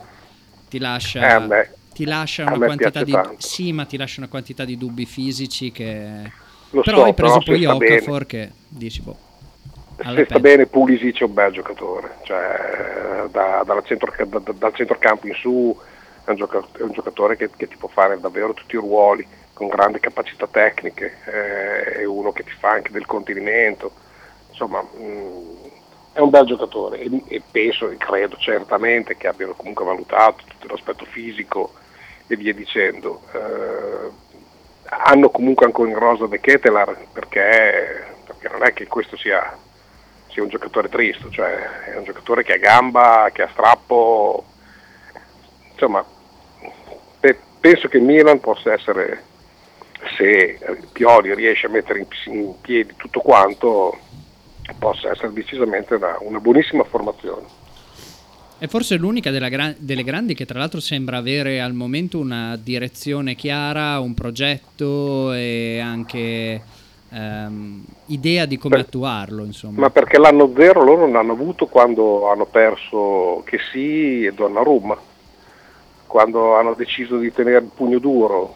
[0.70, 3.36] ti lascia, Eh, ti lascia una quantità di tanto.
[3.38, 6.32] sì, ma ti lascia una quantità di dubbi fisici che
[6.72, 7.66] Lo però so, hai preso poi.
[7.66, 9.18] Okafor che dici boh.
[10.16, 15.34] se sta bene Pulisic è un bel giocatore, cioè da- centro- da- dal centrocampo in
[15.36, 15.78] su
[16.24, 19.28] è un, gioca- è un giocatore che, che ti può fare davvero tutti i ruoli,
[19.54, 23.92] con grandi capacità tecniche, eh, è uno che ti fa anche del contenimento,
[24.50, 25.70] insomma mh,
[26.14, 30.68] è un bel giocatore e, e penso e credo certamente che abbiano comunque valutato tutto
[30.68, 31.74] l'aspetto fisico
[32.28, 33.22] e via dicendo.
[33.34, 34.30] Eh,
[34.94, 39.58] hanno comunque ancora in rosa De Ketelar perché, perché non è che questo sia,
[40.28, 44.44] sia un giocatore tristo, cioè è un giocatore che ha gamba, che ha strappo,
[45.82, 46.06] insomma
[47.20, 49.24] pe- penso che il Milan possa essere,
[50.18, 50.60] se
[50.92, 53.98] Pioli riesce a mettere in, in piedi tutto quanto,
[54.78, 57.60] possa essere decisamente una, una buonissima formazione.
[58.60, 63.34] È forse l'unica gra- delle grandi che tra l'altro sembra avere al momento una direzione
[63.34, 66.62] chiara, un progetto e anche
[67.10, 69.80] ehm, idea di come Beh, attuarlo, insomma.
[69.80, 74.96] Ma perché l'anno zero loro non hanno avuto quando hanno perso che sì e Donnarumma,
[76.12, 78.56] quando hanno deciso di tenere il pugno duro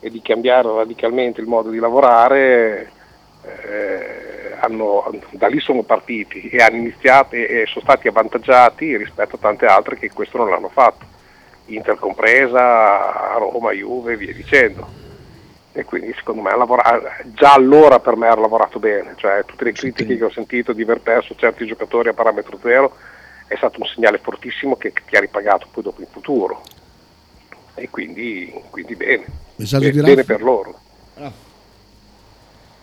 [0.00, 2.90] e di cambiare radicalmente il modo di lavorare,
[3.42, 9.38] eh, hanno- da lì sono partiti e hanno iniziato e, sono stati avvantaggiati rispetto a
[9.38, 11.04] tante altre che questo non l'hanno fatto,
[11.66, 14.86] Inter compresa, Roma, Juve e via dicendo.
[15.72, 17.02] E quindi secondo me ha lavorato,
[17.34, 20.82] già allora per me ha lavorato bene, cioè tutte le critiche che ho sentito di
[20.82, 22.96] aver perso certi giocatori a parametro zero
[23.46, 26.62] è stato un segnale fortissimo che, che ti ha ripagato poi dopo in futuro.
[27.74, 30.24] E quindi, quindi bene, Messaggio bene Raffa?
[30.24, 30.80] per loro.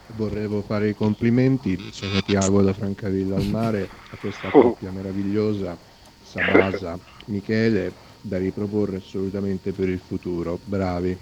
[0.08, 5.78] Vorrevo fare i complimenti, sono Tiago da Francavilla al Mare, a questa coppia meravigliosa,
[6.24, 10.60] Sabasa, Michele, da riproporre assolutamente per il futuro.
[10.66, 11.18] Bravi.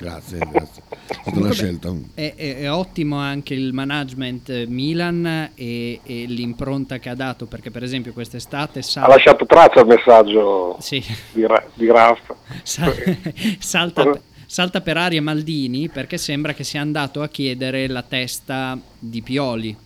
[0.00, 0.82] Grazie, grazie.
[0.88, 1.94] È stata una scelta.
[2.14, 7.44] È, è- è ottimo anche il management eh, Milan e, e l'impronta che ha dato,
[7.46, 11.04] perché per esempio quest'estate Ha Sal- lasciato traccia il messaggio Sì.
[11.32, 12.34] di, Ra- di Raffa.
[12.62, 12.90] Sa-
[13.58, 19.20] salta, salta per aria Maldini perché sembra che sia andato a chiedere la testa di
[19.20, 19.76] Pioli,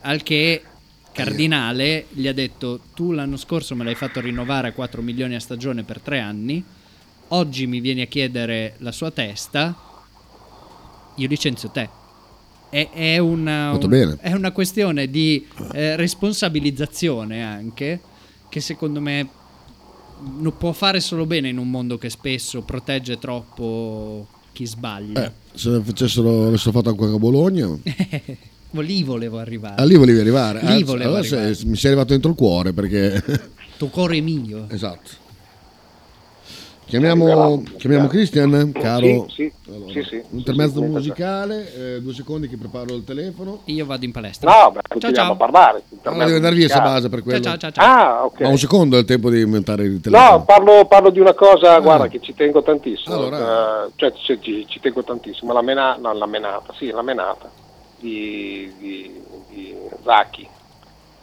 [0.00, 0.62] al che
[1.12, 5.40] Cardinale gli ha detto tu l'anno scorso me l'hai fatto rinnovare a 4 milioni a
[5.40, 6.64] stagione per 3 anni,
[7.28, 9.74] oggi mi vieni a chiedere la sua testa,
[11.16, 11.88] io licenzio te.
[12.70, 18.00] È, è una, un- è una questione di eh, responsabilizzazione anche
[18.48, 19.28] che secondo me
[20.38, 25.24] non può fare solo bene in un mondo che spesso protegge troppo chi sbaglia.
[25.24, 27.68] Eh, se facessero, avessero fatto anche a Bologna,
[28.76, 29.80] Lì volevo arrivare.
[29.80, 30.60] a lì volevi arrivare.
[30.60, 31.64] Lì Anzi, volevo allora sei- arrivare.
[31.66, 33.22] mi sei arrivato dentro il cuore perché...
[33.78, 34.66] Tu cuore mio.
[34.68, 35.10] esatto.
[36.98, 39.26] Chiamiamo, chiamiamo Christian, caro.
[39.28, 42.94] Sì, sì, Allora, sì, sì, un intermezzo sì, sì, musicale, eh, due secondi che preparo
[42.94, 43.62] il telefono.
[43.64, 44.48] Io vado in palestra.
[44.48, 45.32] No, beh, ciao continuiamo ciao.
[45.32, 45.82] a parlare.
[46.04, 47.40] Allora devi andare via Sabasa per quello.
[47.42, 47.84] Ciao ciao ciao.
[47.84, 47.96] ciao.
[48.20, 48.40] Ah, ok.
[48.42, 50.30] Ma un secondo è il tempo di inventare il telefono.
[50.36, 51.80] No, parlo, parlo di una cosa, Ah.
[51.80, 53.12] guarda, che ci tengo tantissimo.
[53.12, 53.86] Allora.
[53.86, 55.52] Eh, cioè, ci, ci- ci tengo tantissimo.
[55.52, 57.50] La, mena- no, la menata, sì, la menata
[57.98, 60.46] di, di, di Zacchi.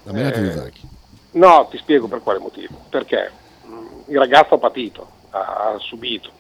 [0.04, 0.82] La menata di eh, Zacchi.
[1.32, 2.76] No, ti spiego per quale motivo.
[2.90, 3.32] Perché
[3.66, 6.32] mh, il ragazzo ha patito, ha, subito,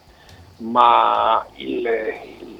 [0.57, 1.87] ma il-
[2.39, 2.59] il-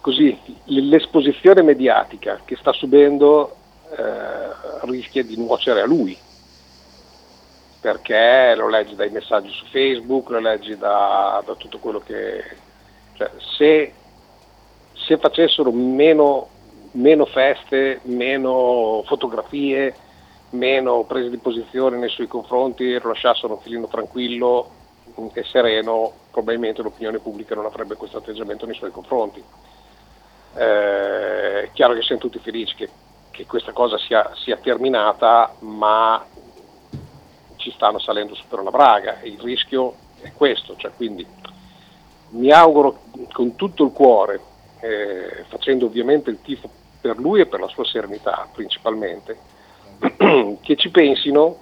[0.00, 3.56] così, l'esposizione mediatica che sta subendo
[3.96, 4.50] eh,
[4.82, 6.18] rischia di nuocere a lui.
[7.80, 12.42] Perché lo leggi dai messaggi su Facebook, lo leggi da, da tutto quello che...
[13.12, 13.94] Cioè, se,
[14.92, 16.48] se facessero meno,
[16.92, 19.94] meno feste, meno fotografie,
[20.50, 24.70] meno prese di posizione nei suoi confronti lo lasciassero un filino tranquillo
[25.32, 29.42] e sereno, probabilmente l'opinione pubblica non avrebbe questo atteggiamento nei suoi confronti.
[30.54, 32.88] Eh, è chiaro che siamo tutti felici che,
[33.30, 36.24] che questa cosa sia, sia terminata, ma
[37.56, 41.26] ci stanno salendo su per una braga e il rischio è questo, cioè quindi
[42.30, 44.40] mi auguro con tutto il cuore
[44.80, 46.68] eh, facendo ovviamente il tifo
[47.00, 49.38] per lui e per la sua serenità principalmente,
[50.60, 51.60] che ci pensino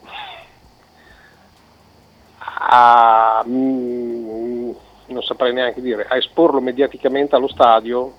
[2.38, 4.70] a, mm,
[5.06, 8.12] non saprei neanche dire, a esporlo mediaticamente allo stadio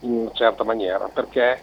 [0.00, 1.60] in una certa maniera, perché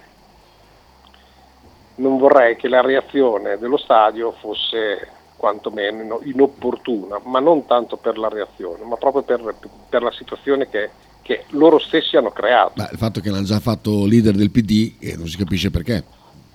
[1.95, 8.27] non vorrei che la reazione dello stadio fosse quantomeno inopportuna, ma non tanto per la
[8.27, 9.55] reazione, ma proprio per,
[9.87, 10.89] per la situazione che,
[11.21, 12.73] che, loro stessi hanno creato.
[12.75, 16.03] Beh, il fatto che l'hanno già fatto leader del PD e non si capisce perché.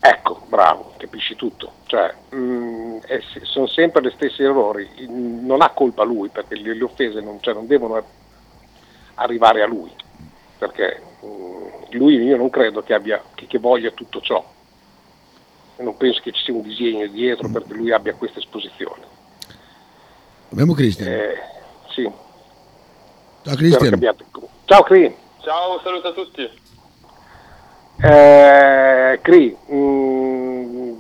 [0.06, 1.72] Ecco, bravo, capisci tutto.
[1.86, 6.74] Cioè, mh, mm, è, sono sempre gli stessi errori, non ha colpa lui perché le,
[6.74, 8.04] le offese non, cioè, non, devono
[9.14, 9.90] arrivare a lui,
[10.58, 14.44] perché mh, mm, lui io non credo che, abbia, che, che voglia tutto ciò
[15.76, 19.02] non penso che ci sia un disegno dietro perché lui abbia questa esposizione.
[20.52, 21.08] Abbiamo Cristian.
[21.08, 21.34] Eh,
[21.88, 22.08] sì.
[23.42, 23.98] Ciao Cristian.
[24.66, 25.16] Ciao Cri.
[25.40, 26.62] Ciao, saluto a tutti.
[27.96, 30.92] Eh, Cri, mm,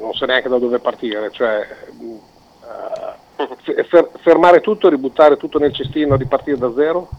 [0.00, 1.66] non so neanche da dove partire, cioè
[1.98, 3.56] uh,
[3.88, 7.12] fer- fermare tutto, ributtare tutto nel cestino, ripartire da zero?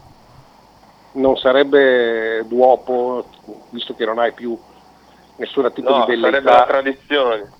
[1.12, 3.28] Non sarebbe duopo,
[3.70, 4.56] visto che non hai più
[5.36, 6.30] nessun tipo no, di velleità.
[6.30, 7.52] sarebbe la tradizione.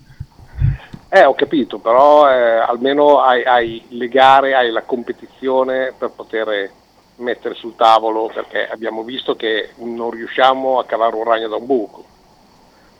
[1.09, 6.73] Eh, ho capito, però eh, almeno hai, hai le gare, hai la competizione per poter
[7.21, 11.65] mettere sul tavolo, perché abbiamo visto che non riusciamo a cavare un ragno da un
[11.65, 12.05] buco.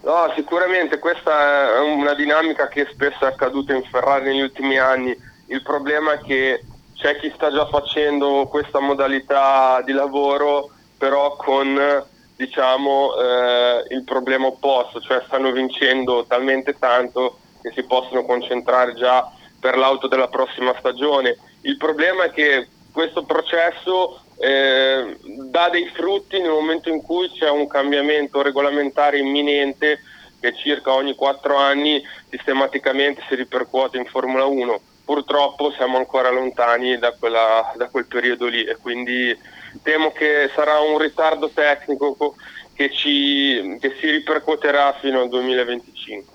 [0.03, 5.15] No, sicuramente questa è una dinamica che spesso è accaduta in Ferrari negli ultimi anni.
[5.47, 6.63] Il problema è che
[6.95, 14.47] c'è chi sta già facendo questa modalità di lavoro, però con diciamo, eh, il problema
[14.47, 20.73] opposto, cioè stanno vincendo talmente tanto che si possono concentrare già per l'auto della prossima
[20.79, 21.37] stagione.
[21.61, 25.17] Il problema è che questo processo eh,
[25.49, 30.01] dà dei frutti nel momento in cui c'è un cambiamento regolamentare imminente
[30.39, 34.81] che circa ogni quattro anni sistematicamente si ripercuote in Formula 1.
[35.05, 39.37] Purtroppo siamo ancora lontani da, quella, da quel periodo lì e quindi
[39.83, 42.35] temo che sarà un ritardo tecnico
[42.73, 46.30] che, ci, che si ripercuoterà fino al 2025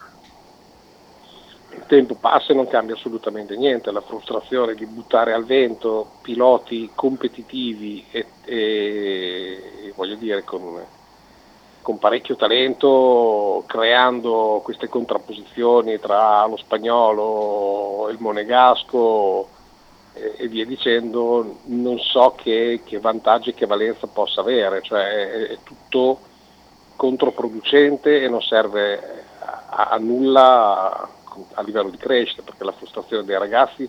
[1.76, 6.90] il tempo passa e non cambia assolutamente niente, la frustrazione di buttare al vento piloti
[6.94, 10.82] competitivi e, e, e voglio dire con,
[11.82, 19.48] con, parecchio talento, creando queste contrapposizioni tra lo spagnolo, il monegasco,
[20.38, 25.46] e via dicendo, non so che, che vantaggi e che valenza possa avere, cioè è,
[25.48, 26.20] è tutto
[26.96, 31.06] controproducente e non serve a, a, nulla
[31.54, 33.88] a livello di crescita, perché la frustrazione dei ragazzi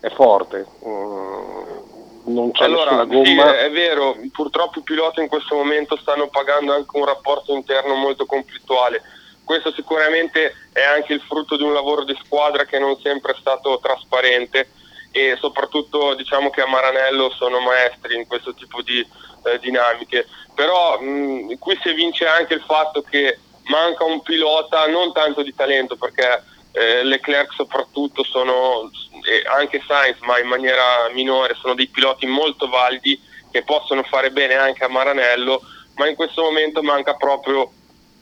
[0.00, 0.66] è forte.
[0.86, 3.50] Mm, non c'è allora, nessuna gomma.
[3.50, 7.94] Sì, è vero, purtroppo i piloti in questo momento stanno pagando anche un rapporto interno
[7.94, 9.02] molto conflittuale.
[9.44, 13.36] Questo sicuramente è anche il frutto di un lavoro di squadra che non sempre è
[13.40, 14.70] stato trasparente
[15.10, 19.00] e soprattutto diciamo che a Maranello sono maestri in questo tipo di
[19.44, 20.26] eh, dinamiche.
[20.54, 25.54] Però mh, qui si evince anche il fatto che manca un pilota non tanto di
[25.54, 28.90] talento perché eh, Leclerc soprattutto sono,
[29.28, 34.30] e anche Sainz ma in maniera minore, sono dei piloti molto validi che possono fare
[34.30, 35.62] bene anche a Maranello,
[35.96, 37.72] ma in questo momento manca proprio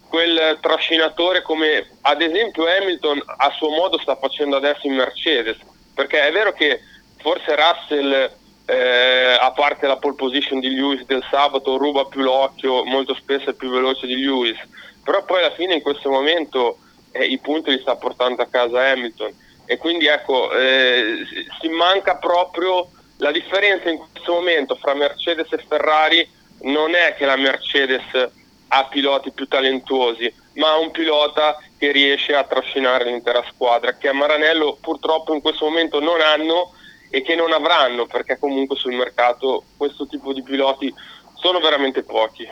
[0.08, 5.58] quel trascinatore come ad esempio Hamilton a suo modo sta facendo adesso in Mercedes
[5.98, 6.80] perché è vero che
[7.18, 8.30] forse Russell,
[8.66, 13.50] eh, a parte la pole position di Lewis del sabato, ruba più l'occhio, molto spesso
[13.50, 14.56] è più veloce di Lewis,
[15.02, 16.78] però poi alla fine in questo momento
[17.12, 19.34] eh, i punti li sta portando a casa Hamilton
[19.66, 21.24] e quindi ecco, eh,
[21.60, 26.26] si manca proprio la differenza in questo momento fra Mercedes e Ferrari
[26.60, 28.30] non è che la Mercedes
[28.68, 34.08] ha piloti più talentuosi, ma ha un pilota che riesce a trascinare l'intera squadra, che
[34.08, 36.72] a Maranello purtroppo in questo momento non hanno
[37.10, 40.92] e che non avranno, perché comunque sul mercato questo tipo di piloti
[41.34, 42.46] sono veramente pochi.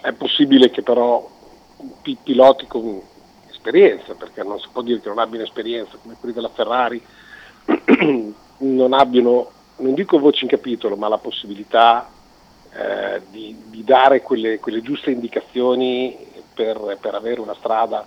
[0.00, 1.28] È possibile che però
[2.22, 3.02] piloti con
[3.62, 7.00] esperienza, perché non si può dire che non abbiano esperienza come quelli della Ferrari,
[8.58, 12.10] non abbiano, non dico voce in capitolo, ma la possibilità
[12.74, 16.16] eh, di, di, dare quelle, quelle giuste indicazioni
[16.52, 18.04] per, per avere una strada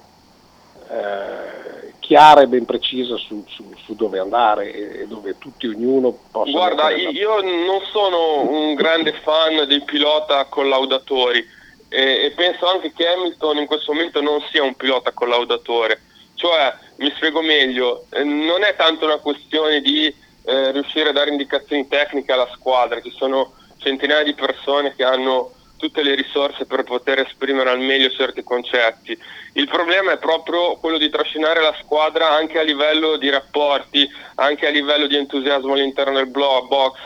[0.89, 6.51] eh, chiara e ben precisa su, su, su, dove andare e dove tutti ognuno possa...
[6.51, 13.07] Guarda, io non sono un grande fan dei pilota collaudatori e, e penso anche che
[13.07, 16.01] Hamilton in questo momento non sia un pilota collaudatore.
[16.35, 21.31] Cioè, mi spiego meglio, eh, non è tanto una questione di eh, riuscire a dare
[21.31, 26.83] indicazioni tecniche alla squadra, ci sono centinaia di persone che hanno tutte le risorse per
[26.83, 29.17] poter esprimere al meglio certi concetti.
[29.53, 34.67] Il problema è proprio quello di trascinare la squadra anche a livello di rapporti, anche
[34.67, 36.97] a livello di entusiasmo all'interno del box,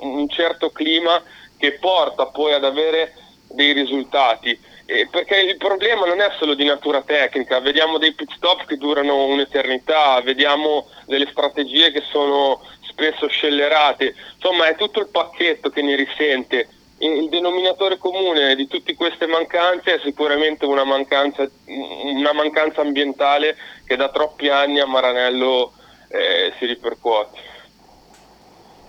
[0.00, 1.22] un certo clima
[1.56, 3.14] che porta poi ad avere
[3.58, 4.56] dei risultati.
[4.86, 8.76] Eh, perché il problema non è solo di natura tecnica, vediamo dei pit stop che
[8.76, 15.82] durano un'eternità, vediamo delle strategie che sono spesso scellerate, insomma è tutto il pacchetto che
[15.82, 16.68] ne risente.
[17.00, 23.94] Il denominatore comune di tutte queste mancanze è sicuramente una mancanza, una mancanza ambientale che
[23.94, 25.74] da troppi anni a Maranello
[26.08, 27.38] eh, si ripercuote.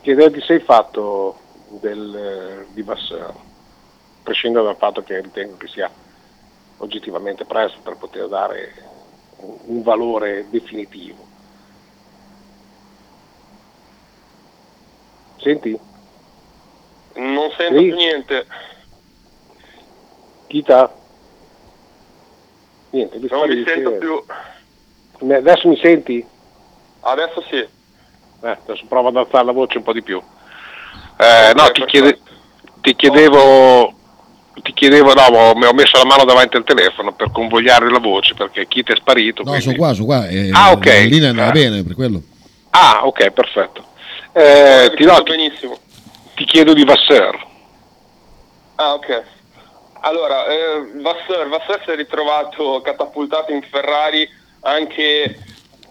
[0.02, 1.38] Che idea ti sei fatto
[1.82, 3.49] del, di Bassano?
[4.30, 5.90] Prescindere dal fatto che ritengo che sia
[6.78, 8.74] oggettivamente presto per poter dare
[9.38, 11.26] un valore definitivo.
[15.38, 15.80] Senti?
[17.16, 17.86] Non sento sì.
[17.86, 18.46] più niente.
[20.46, 20.94] Chita?
[22.92, 24.24] Niente, mi non mi sento più.
[25.34, 26.26] Adesso mi senti?
[27.00, 27.58] Adesso sì.
[27.58, 27.70] Eh,
[28.42, 30.22] adesso provo ad alzare la voce un po' di più.
[31.18, 32.20] Eh, okay, no, ti, chiede,
[32.82, 33.98] ti chiedevo
[34.62, 38.34] ti chiedevo, no, mi ho messo la mano davanti al telefono per convogliare la voce
[38.34, 39.44] perché chi ti è sparito.
[39.44, 39.66] No, quindi...
[39.66, 40.28] sono qua, sono qua.
[40.28, 40.86] Eh, ah, ok.
[40.86, 41.54] La linea andava ah.
[41.54, 42.22] bene per quello.
[42.72, 43.84] Ah, ok, perfetto.
[44.34, 45.78] Eh, ti, no, benissimo.
[46.36, 47.48] ti chiedo di Vasseur.
[48.76, 49.24] Ah, ok.
[50.02, 54.28] Allora, eh, Vasseur, Vasseur si è ritrovato catapultato in Ferrari
[54.62, 55.38] anche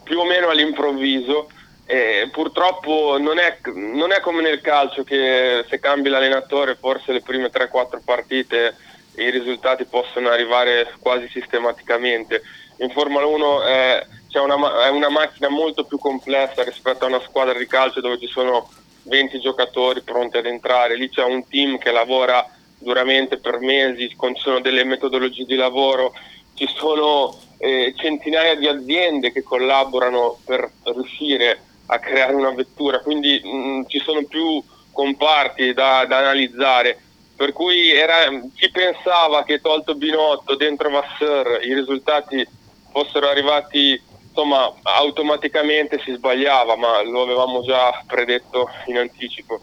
[0.03, 1.49] più o meno all'improvviso
[1.91, 7.21] eh, purtroppo non è, non è, come nel calcio che se cambi l'allenatore forse le
[7.21, 8.75] prime 3-4 partite
[9.15, 12.43] i risultati possono arrivare quasi sistematicamente.
[12.77, 17.57] In Formula 1 è, una, è una macchina molto più complessa rispetto a una squadra
[17.57, 18.69] di calcio dove ci sono
[19.05, 22.47] 20 giocatori pronti ad entrare, lì c'è un team che lavora
[22.77, 26.13] duramente per mesi, ci sono delle metodologie di lavoro,
[26.53, 33.41] ci sono eh, centinaia di aziende che collaborano per riuscire a creare una vettura, quindi
[33.43, 36.99] mh, mm, ci sono più comparti da, da analizzare.
[37.35, 42.45] Per cui era, chi pensava che tolto Binotto dentro Vasseur i risultati
[42.91, 49.59] fossero arrivati insomma, automaticamente si sbagliava, ma lo avevamo già predetto in anticipo.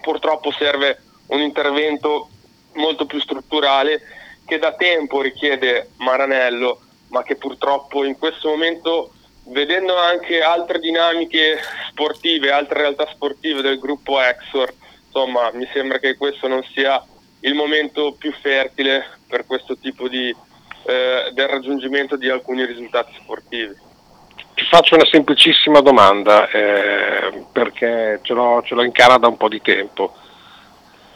[0.00, 2.28] Purtroppo serve un intervento
[2.74, 4.00] molto più strutturale
[4.44, 9.12] che da tempo richiede Maranello, ma che purtroppo in questo momento
[9.50, 11.58] vedendo anche altre dinamiche
[11.88, 14.72] sportive, altre realtà sportive del gruppo Exor,
[15.06, 17.02] insomma mi sembra che questo non sia
[17.40, 20.34] il momento più fertile per questo tipo di
[20.90, 23.76] eh, del raggiungimento di alcuni risultati sportivi.
[24.54, 29.36] Ti faccio una semplicissima domanda eh, perché ce l'ho, ce l'ho in cara da un
[29.36, 30.14] po' di tempo.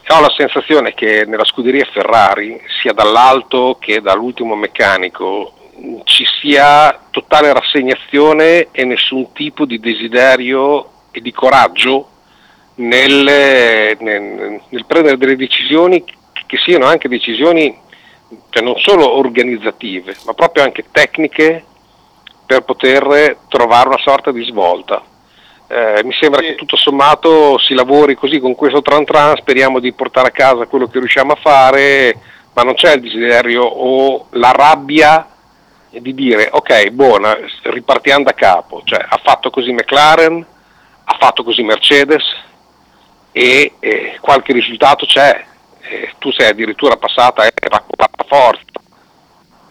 [0.07, 5.64] Ho la sensazione che nella scuderia Ferrari, sia dall'alto che dall'ultimo meccanico,
[6.05, 12.09] ci sia totale rassegnazione e nessun tipo di desiderio e di coraggio
[12.77, 16.05] nel, nel, nel prendere delle decisioni
[16.47, 17.83] che siano anche decisioni
[18.51, 21.65] cioè non solo organizzative, ma proprio anche tecniche
[22.47, 25.03] per poter trovare una sorta di svolta.
[25.67, 26.49] Eh, mi sembra sì.
[26.49, 30.67] che tutto sommato si lavori così con questo tran tran, speriamo di portare a casa
[30.67, 32.19] quello che riusciamo a fare,
[32.53, 35.29] ma non c'è il desiderio o la rabbia
[36.01, 40.45] di dire ok, buona, ripartiamo da capo, cioè ha fatto così McLaren,
[41.05, 42.25] ha fatto così Mercedes
[43.33, 45.45] e, e qualche risultato c'è,
[45.81, 48.63] e tu sei addirittura passata era quarta forza.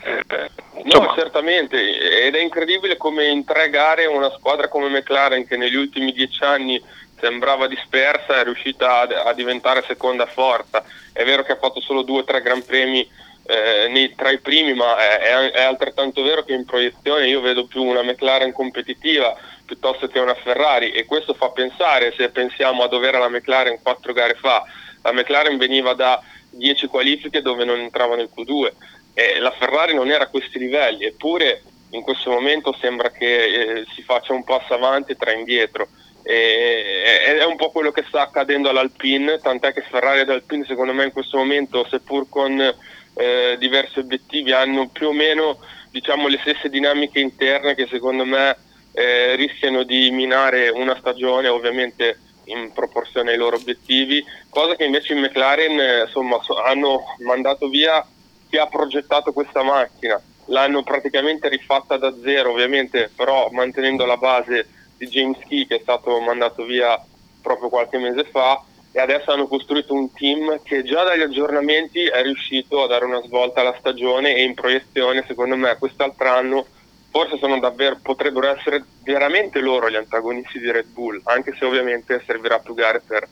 [0.06, 0.50] Eh,
[0.84, 5.76] no, certamente, ed è incredibile come in tre gare una squadra come McLaren che negli
[5.76, 6.82] ultimi dieci anni
[7.20, 10.84] sembrava dispersa è riuscita a, a diventare seconda forza.
[11.14, 13.10] È vero che ha fatto solo due o tre gran premi
[13.46, 17.66] eh, nei, tra i primi, ma è, è, altrettanto vero che in proiezione io vedo
[17.66, 22.88] più una McLaren competitiva piuttosto che una Ferrari e questo fa pensare, se pensiamo a
[22.88, 24.64] dove era la McLaren quattro gare fa,
[25.02, 28.72] la McLaren veniva da 10 qualifiche dove non entrava nel Q2
[29.14, 33.86] e la Ferrari non era a questi livelli, eppure in questo momento sembra che eh,
[33.94, 35.88] si faccia un passo avanti e tre indietro.
[36.24, 40.94] E, è un po' quello che sta accadendo all'Alpine, tant'è che Ferrari ed Alpine secondo
[40.94, 42.74] me in questo momento, seppur con
[43.16, 45.60] eh, diversi obiettivi, hanno più o meno
[45.90, 48.58] diciamo, le stesse dinamiche interne che secondo me
[48.94, 55.14] eh, rischiano di minare una stagione ovviamente in proporzione ai loro obiettivi, cosa che invece
[55.14, 58.06] in McLaren eh, insomma, hanno mandato via
[58.50, 64.68] chi ha progettato questa macchina, l'hanno praticamente rifatta da zero ovviamente, però mantenendo la base
[64.98, 67.02] di James Key che è stato mandato via
[67.42, 68.62] proprio qualche mese fa
[68.96, 73.22] e adesso hanno costruito un team che già dagli aggiornamenti è riuscito a dare una
[73.24, 76.66] svolta alla stagione e in proiezione secondo me quest'altro anno
[77.10, 82.58] forse davvero, potrebbero essere veramente loro gli antagonisti di Red Bull, anche se ovviamente servirà
[82.58, 83.28] più gare per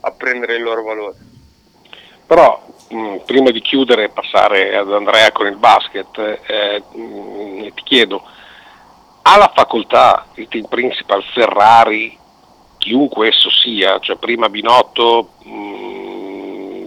[0.00, 1.16] apprendere il loro valore.
[2.26, 7.82] Però mh, prima di chiudere e passare ad Andrea con il basket, eh, mh, ti
[7.84, 8.22] chiedo,
[9.22, 12.17] ha la facoltà il team principal Ferrari,
[12.88, 16.86] chiunque esso sia, cioè prima Binotto, mh,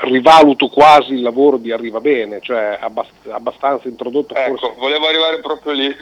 [0.00, 5.40] rivaluto quasi il lavoro di Arriva Bene, cioè abbast- abbastanza introdotto Ecco, forse volevo arrivare
[5.40, 5.86] proprio lì.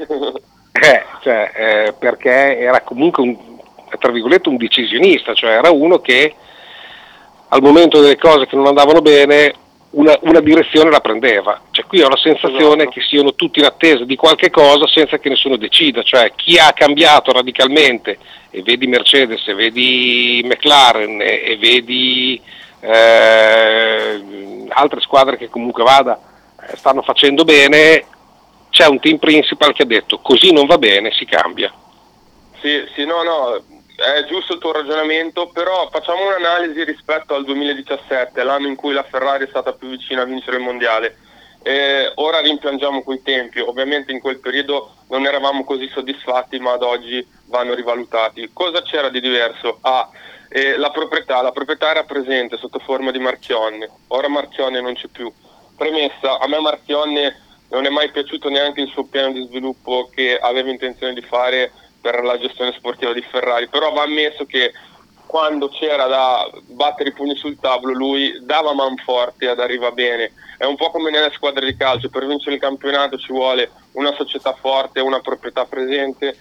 [0.73, 3.37] eh, cioè, eh, perché era comunque un,
[4.01, 6.35] tra virgolette un decisionista, cioè era uno che
[7.49, 9.55] al momento delle cose che non andavano bene
[9.91, 11.61] una, una direzione la prendeva.
[11.71, 12.91] Cioè, qui ho la sensazione Esatto.
[12.91, 16.73] che siano tutti in attesa di qualche cosa senza che nessuno decida, cioè chi ha
[16.73, 18.19] cambiato radicalmente,
[18.51, 22.41] e vedi Mercedes, e vedi McLaren, e, e vedi
[22.81, 24.23] eh,
[24.69, 26.21] altre squadre che comunque vada,
[26.61, 28.05] eh, stanno facendo bene,
[28.71, 31.73] c'è un team principal che ha detto così non va bene, si cambia.
[32.61, 33.63] Sì, sì, no, no,
[33.97, 39.05] è giusto il tuo ragionamento, però facciamo un'analisi rispetto al 2017, l'anno in cui la
[39.05, 41.17] Ferrari è stata più vicina a vincere il mondiale.
[41.63, 46.83] Eh, ora rimpiangiamo quei tempi, ovviamente in quel periodo non eravamo così soddisfatti, ma ad
[46.83, 48.51] oggi vanno rivalutati.
[48.53, 49.79] Cosa c'era di diverso?
[49.81, 50.09] Ah,
[50.49, 55.09] eh, la proprietà, la proprietà era presente sotto forma di Marchionne, ora Marchionne non c'è
[55.09, 55.33] più.
[55.77, 60.39] Premessa, a me Marchionne non è mai piaciuto neanche il suo piano di sviluppo che
[60.39, 64.73] aveva intenzione di fare per la gestione sportiva di Ferrari, però va ammesso che
[65.27, 70.33] quando c'era da battere i pugni sul tavolo lui dava man forte ad arriva bene.
[70.57, 74.15] È un po' come nelle squadre di calcio, per vincere il campionato ci vuole una
[74.15, 76.37] società forte, una proprietà presente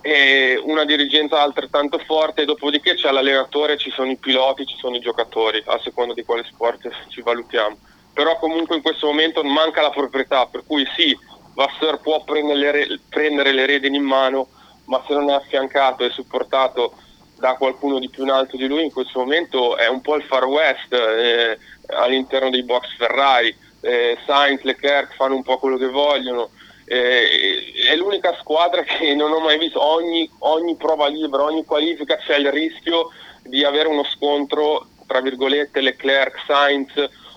[0.00, 5.00] e una dirigenza altrettanto forte, dopodiché c'è l'allenatore, ci sono i piloti, ci sono i
[5.00, 7.76] giocatori, a seconda di quale sport ci valutiamo.
[8.12, 11.16] Però comunque in questo momento manca la proprietà, per cui sì,
[11.54, 14.48] Vasseur può prendere le, re- prendere le redini in mano,
[14.84, 16.94] ma se non è affiancato e supportato
[17.38, 20.24] da qualcuno di più in alto di lui in questo momento è un po' il
[20.24, 21.58] far west eh,
[21.88, 23.56] all'interno dei box Ferrari.
[23.80, 26.50] Eh, Sainz, Leclerc fanno un po' quello che vogliono.
[26.84, 29.82] Eh, è l'unica squadra che non ho mai visto.
[29.82, 33.10] Ogni, ogni prova libera, ogni qualifica c'è il rischio
[33.42, 36.92] di avere uno scontro tra virgolette Leclerc, Sainz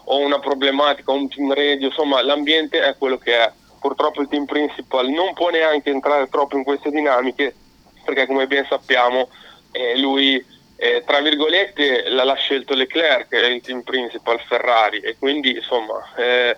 [0.05, 3.51] o una problematica, un team radio, insomma l'ambiente è quello che è.
[3.79, 7.55] Purtroppo il team principal non può neanche entrare troppo in queste dinamiche
[8.03, 9.29] perché come ben sappiamo
[9.71, 10.43] eh, lui
[10.83, 16.57] eh, tra virgolette l'ha, scelto Leclerc, il team principal Ferrari e quindi insomma eh,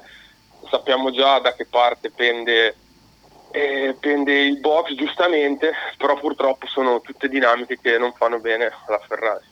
[0.69, 2.73] sappiamo già da che parte pende,
[3.51, 8.99] eh, pende il box giustamente, però purtroppo sono tutte dinamiche che non fanno bene alla
[8.99, 9.51] Ferrari.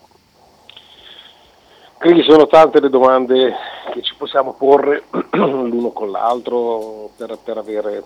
[1.97, 3.53] Quindi sono tante le domande
[3.91, 5.03] che ci possiamo porre
[5.33, 8.03] l'uno con l'altro per, per avere,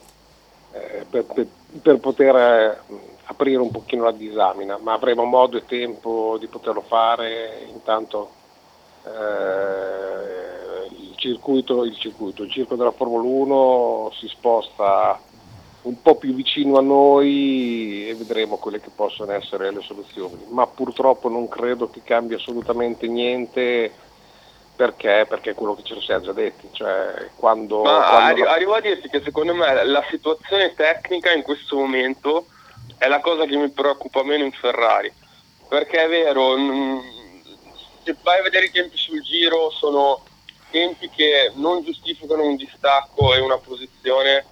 [0.73, 1.47] eh, per, per-
[1.81, 6.82] per poter eh, aprire un pochino la disamina, ma avremo modo e tempo di poterlo
[6.82, 7.67] fare.
[7.69, 8.32] Intanto
[9.05, 15.19] eh, il circuito, il circuito, il circo della Formula 1 si sposta
[15.84, 20.45] un po' più vicino a noi e vedremo quelle che possono essere le soluzioni.
[20.49, 23.91] Ma purtroppo non credo che cambi assolutamente niente
[24.76, 26.69] perché, perché è quello che ce lo siamo già detti.
[26.71, 31.78] Cioè, quando, Ma quando arrivo a dirti che secondo me la situazione tecnica in questo
[31.78, 32.47] momento
[32.97, 35.11] è la cosa che mi preoccupa meno in Ferrari.
[35.67, 36.55] Perché è vero,
[38.03, 40.23] se vai a vedere i tempi sul giro sono
[40.69, 44.45] tempi che non giustificano un distacco e una posizione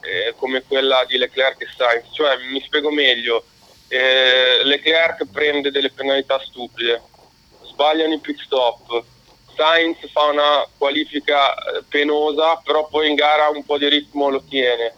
[0.00, 2.06] eh, come quella di Leclerc e Sainz.
[2.12, 3.44] Cioè, mi spiego meglio,
[3.88, 7.02] eh, Leclerc prende delle penalità stupide,
[7.62, 9.04] sbagliano i pit stop,
[9.54, 14.42] Sainz fa una qualifica eh, penosa, però poi in gara un po' di ritmo lo
[14.42, 14.94] tiene.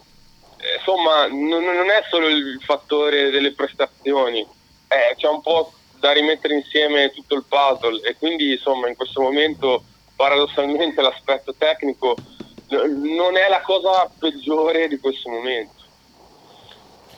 [0.78, 6.54] Insomma, non, non è solo il fattore delle prestazioni, eh, c'è un po' da rimettere
[6.54, 9.82] insieme tutto il puzzle e quindi insomma in questo momento
[10.16, 12.14] paradossalmente l'aspetto tecnico
[12.70, 15.74] n- non è la cosa peggiore di questo momento.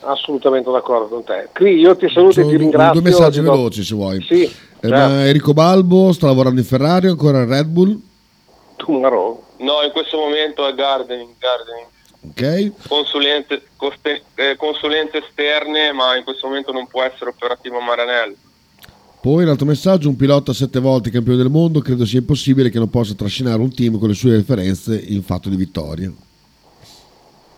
[0.00, 1.48] assolutamente d'accordo con te.
[1.52, 3.00] Cri, io ti saluto e ti ringrazio.
[3.00, 4.22] due messaggi do- veloci se vuoi.
[4.22, 4.50] Sì, Eh,
[4.88, 5.14] certo.
[5.14, 7.98] Enrico Balbo sta lavorando in Ferrari ancora in Red Bull?
[8.76, 9.42] Tunaro.
[9.58, 11.86] No, in questo momento è gardening, gardening.
[12.20, 12.72] Ok.
[12.88, 18.34] Consulenze, coste- eh, consulenze esterne, ma in questo momento non può essere operativo Maranello.
[19.20, 22.78] Poi un altro messaggio, un pilota sette volte campione del mondo, credo sia impossibile che
[22.78, 26.10] non possa trascinare un team con le sue referenze in fatto di vittoria.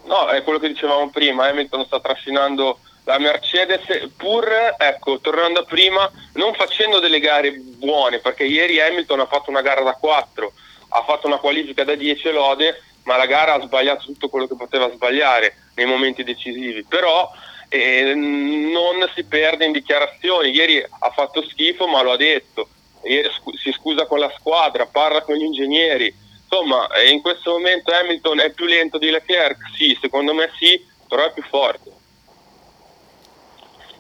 [0.05, 3.81] No, è quello che dicevamo prima, Hamilton sta trascinando la Mercedes,
[4.17, 4.49] pur
[4.79, 9.63] ecco, tornando a prima, non facendo delle gare buone, perché ieri Hamilton ha fatto una
[9.63, 10.53] gara da 4,
[10.89, 14.55] ha fatto una qualifica da 10 lode, ma la gara ha sbagliato tutto quello che
[14.55, 16.85] poteva sbagliare nei momenti decisivi.
[16.85, 17.29] Però
[17.69, 20.51] eh, non si perde in dichiarazioni.
[20.51, 22.69] Ieri ha fatto schifo, ma lo ha detto.
[23.03, 23.29] Ieri
[23.61, 26.15] si scusa con la squadra, parla con gli ingegneri.
[26.43, 29.59] Insomma, in questo momento Hamilton è più lento di Leclerc?
[29.75, 31.91] Sì, secondo me sì, però è più forte.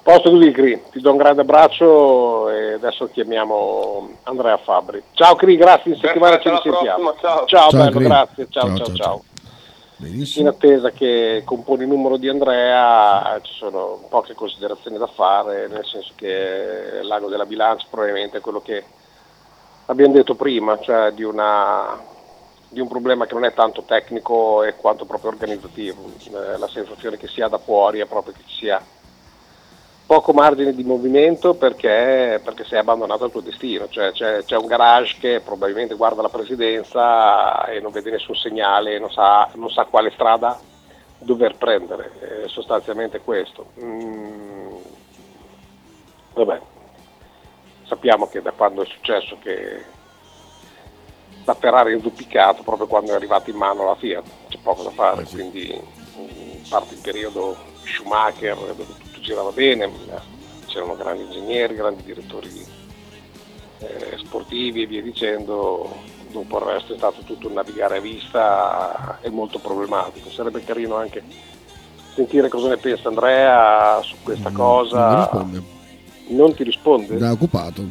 [0.03, 0.83] Posto così, Cri.
[0.91, 5.03] Ti do un grande abbraccio e adesso chiamiamo Andrea Fabri.
[5.13, 7.15] Ciao Cri, grazie, in settimana ci risentiamo.
[7.21, 8.05] Ciao, ciao, Ciao, bello, Cri.
[8.05, 8.47] grazie.
[8.49, 9.25] Ciao, Ciao, ciao, ciao.
[10.37, 15.85] In attesa che componi il numero di Andrea ci sono poche considerazioni da fare, nel
[15.85, 18.83] senso che l'ago della bilancia probabilmente è quello che
[19.87, 22.01] abbiamo detto prima, cioè di, una-
[22.71, 26.03] di un problema che non è tanto tecnico e quanto proprio organizzativo.
[26.25, 28.83] Eh, la sensazione che si ha da fuori è proprio che ci sia
[30.11, 34.67] poco margine di movimento perché, perché sei abbandonato al tuo destino, cioè c'è, c'è un
[34.67, 39.85] garage che probabilmente guarda la presidenza e non vede nessun segnale, non sa, non sa
[39.85, 40.59] quale strada
[41.17, 43.67] dover prendere, è sostanzialmente questo.
[43.81, 44.75] Mm,
[46.35, 46.61] vabbè,
[47.85, 49.85] sappiamo che da quando è successo che
[51.45, 54.91] la Ferrari è induppicato proprio quando è arrivata in mano la Fiat, c'è poco da
[54.91, 55.73] fare, quindi
[56.19, 59.91] mm, parte il periodo Schumacher dove tutto girava bene,
[60.67, 62.67] c'erano grandi ingegneri, grandi direttori
[63.79, 65.97] eh, sportivi e via dicendo,
[66.31, 70.31] dopo il resto è stato tutto un navigare a vista e molto problematico.
[70.31, 71.23] Sarebbe carino anche
[72.15, 75.29] sentire cosa ne pensa Andrea su questa cosa.
[75.33, 75.79] Non.
[76.29, 77.17] Non ti risponde?
[77.17, 77.85] Da occupato.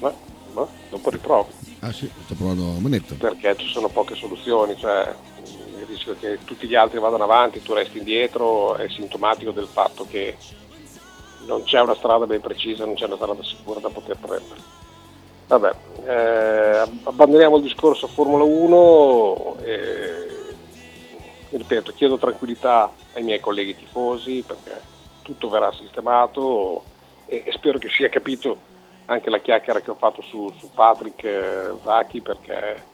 [0.00, 0.12] Ma,
[0.54, 1.48] ma dopo riprovo
[1.80, 3.14] Ah sì, sto provando a manetta.
[3.14, 5.14] perché ci sono poche soluzioni, cioè
[5.84, 10.06] il rischio che tutti gli altri vadano avanti, tu resti indietro è sintomatico del fatto
[10.08, 10.36] che
[11.46, 14.60] non c'è una strada ben precisa, non c'è una strada sicura da poter prendere.
[15.46, 15.74] Vabbè,
[16.06, 20.24] eh, abbandoniamo il discorso Formula 1 e
[21.50, 24.80] ripeto, chiedo tranquillità ai miei colleghi tifosi perché
[25.22, 26.82] tutto verrà sistemato
[27.26, 28.72] e, e spero che sia capito
[29.06, 32.92] anche la chiacchiera che ho fatto su, su Patrick eh, Zacchi perché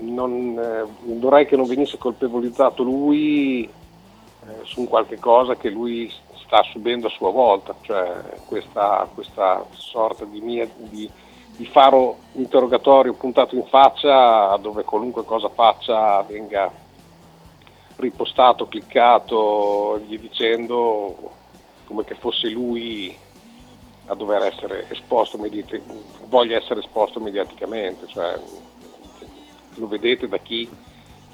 [0.00, 6.12] non, eh, vorrei che non venisse colpevolizzato lui eh, su qualche cosa che lui
[6.44, 11.08] sta subendo a sua volta, cioè questa, questa sorta di, mia, di,
[11.56, 16.72] di faro interrogatorio puntato in faccia dove qualunque cosa faccia venga
[17.96, 21.36] ripostato, cliccato via dicendo
[21.84, 23.14] come che fosse lui
[24.06, 25.38] a dover essere esposto,
[26.28, 28.38] voglia essere esposto mediaticamente, cioè,
[29.78, 30.68] lo vedete da chi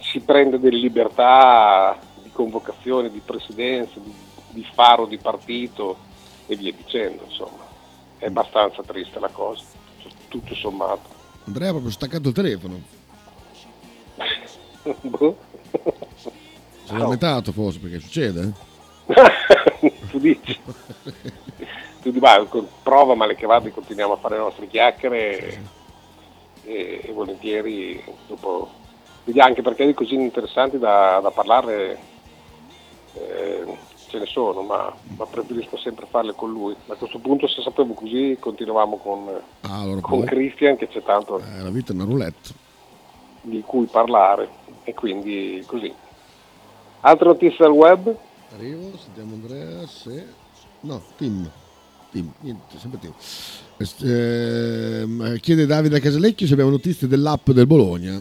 [0.00, 4.12] si prende delle libertà di convocazione, di presidenza, di,
[4.50, 5.96] di faro di partito
[6.46, 7.62] e via dicendo, insomma.
[8.18, 9.64] È abbastanza triste la cosa,
[10.28, 11.08] tutto sommato.
[11.46, 12.80] Andrea ha proprio staccato il telefono.
[15.02, 15.36] Boh.
[16.84, 18.52] Si è lamentato forse perché succede.
[20.10, 20.58] tu dici?
[22.02, 25.82] tu dici, prova male che vada, continuiamo a fare le nostre chiacchiere
[26.64, 28.70] e, e volentieri dopo
[29.24, 31.98] vediamo anche perché di così interessanti da, da parlare
[33.14, 33.76] eh,
[34.08, 36.74] ce ne sono, ma, ma preferisco sempre farle con lui.
[36.88, 39.28] A questo punto se sapevo così continuavamo con,
[39.62, 40.24] Ah, allora con.
[40.24, 42.62] Christian che c'è tanto Eh, la vita è una roulette.
[43.42, 44.48] di cui parlare
[44.84, 45.92] e quindi così.
[47.00, 48.16] Altre notizie dal web?
[48.54, 50.26] Arrivo, sentiamo Andrea se...
[50.80, 51.50] No, Tim.
[52.10, 53.12] Tim, niente, sempre Tim.
[54.02, 58.20] Ehm, chiede Davide Casalecchio se abbiamo notizie dell'app del Bologna.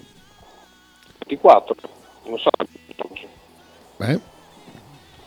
[1.20, 1.76] 24,
[2.26, 2.50] non so
[3.98, 4.20] Beh,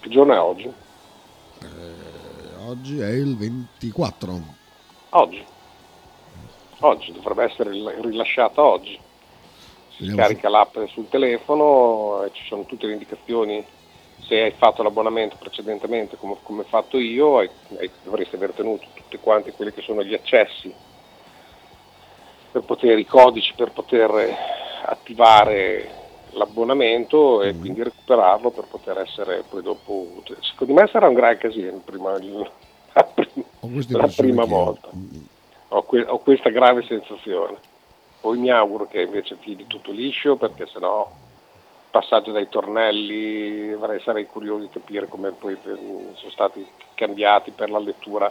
[0.00, 0.72] che giorno è oggi.
[2.66, 4.40] oggi è il 24.
[5.10, 5.44] Oggi.
[6.80, 8.98] Oggi, dovrebbe essere ril- rilasciata oggi.
[9.90, 13.64] Si Vediamo scarica l'app sul telefono e ci sono tutte le indicazioni.
[14.26, 18.86] Se hai fatto l'abbonamento precedentemente come, come ho fatto io, hai- hai- dovresti aver tenuto
[18.94, 20.74] tutti quanti quelli che sono gli accessi
[22.50, 24.36] per poter, i codici per poter
[24.86, 30.38] attivare l'abbonamento e quindi recuperarlo per poter essere poi dopo utile.
[30.40, 33.46] Secondo me sarà un gran casino prima, la prima,
[33.88, 34.90] la prima volta.
[35.68, 37.58] Ho, que- ho questa grave sensazione.
[38.20, 41.08] Poi mi auguro che invece fili tutto liscio perché sennò
[41.98, 43.74] passaggio dai tornelli
[44.04, 45.58] sarei curioso di capire come poi eh,
[46.14, 48.30] sono stati cambiati per la lettura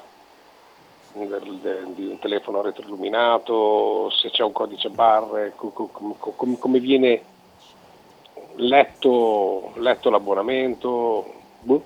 [1.14, 7.22] di un telefono retroilluminato, se c'è un codice barre, co- co- co- com- come viene
[8.58, 11.34] letto, letto l'abbonamento.
[11.62, 11.84] Boh.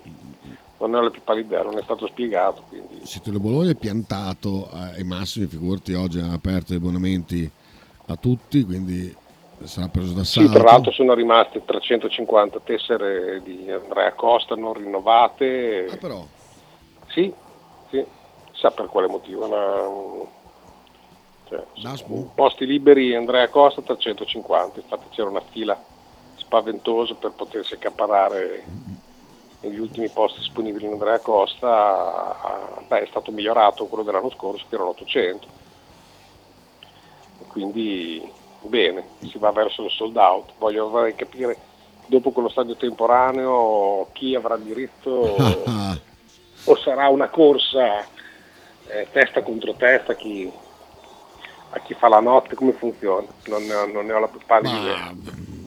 [0.80, 2.64] non ne la più pallida non è stato spiegato.
[2.68, 3.06] Quindi...
[3.06, 7.50] Siete Bologna è piantato ai massimi, figurati oggi ha aperto gli abbonamenti
[8.08, 9.16] a tutti, quindi
[9.66, 15.88] sarà preso da Sì, tra l'altro sono rimaste 350 tessere di Andrea Costa non rinnovate.
[15.92, 16.26] Ah, però.
[17.08, 17.34] Sì,
[17.90, 18.06] sì,
[18.54, 19.46] sa per quale motivo.
[19.46, 20.38] Una...
[21.50, 21.64] Cioè,
[22.36, 25.82] posti liberi Andrea Costa 350, infatti c'era una fila
[26.36, 28.64] spaventosa per potersi accaparare
[29.62, 34.76] negli ultimi posti disponibili in Andrea Costa, beh, è stato migliorato quello dell'anno scorso che
[34.76, 35.48] erano 800.
[37.48, 38.32] Quindi
[38.68, 40.52] bene, si va verso il sold out.
[40.58, 41.58] Voglio capire
[42.06, 45.36] dopo quello stadio temporaneo chi avrà diritto
[46.64, 48.06] o sarà una corsa
[48.88, 50.52] eh, testa contro testa chi,
[51.70, 53.28] a chi fa la notte, come funziona?
[53.46, 55.16] Non ne ho, non ne ho la più pallida idea.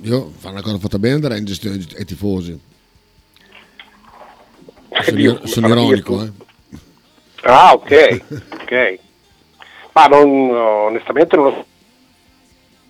[0.02, 2.60] Io fa una cosa fatta bene andare in gestione ai tifosi.
[5.00, 6.32] Sono, Dio, sono ironico, eh.
[7.44, 8.22] Ah, ok,
[8.60, 8.98] ok.
[9.92, 11.66] Ma non, onestamente non lo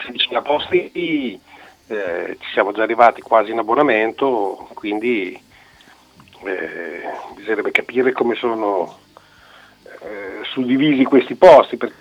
[0.06, 1.40] 16.000 posti
[1.86, 5.38] eh, ci siamo già arrivati quasi in abbonamento, quindi
[6.44, 7.02] eh,
[7.34, 8.98] bisognerebbe capire come sono
[9.84, 12.00] eh, suddivisi questi posti, perché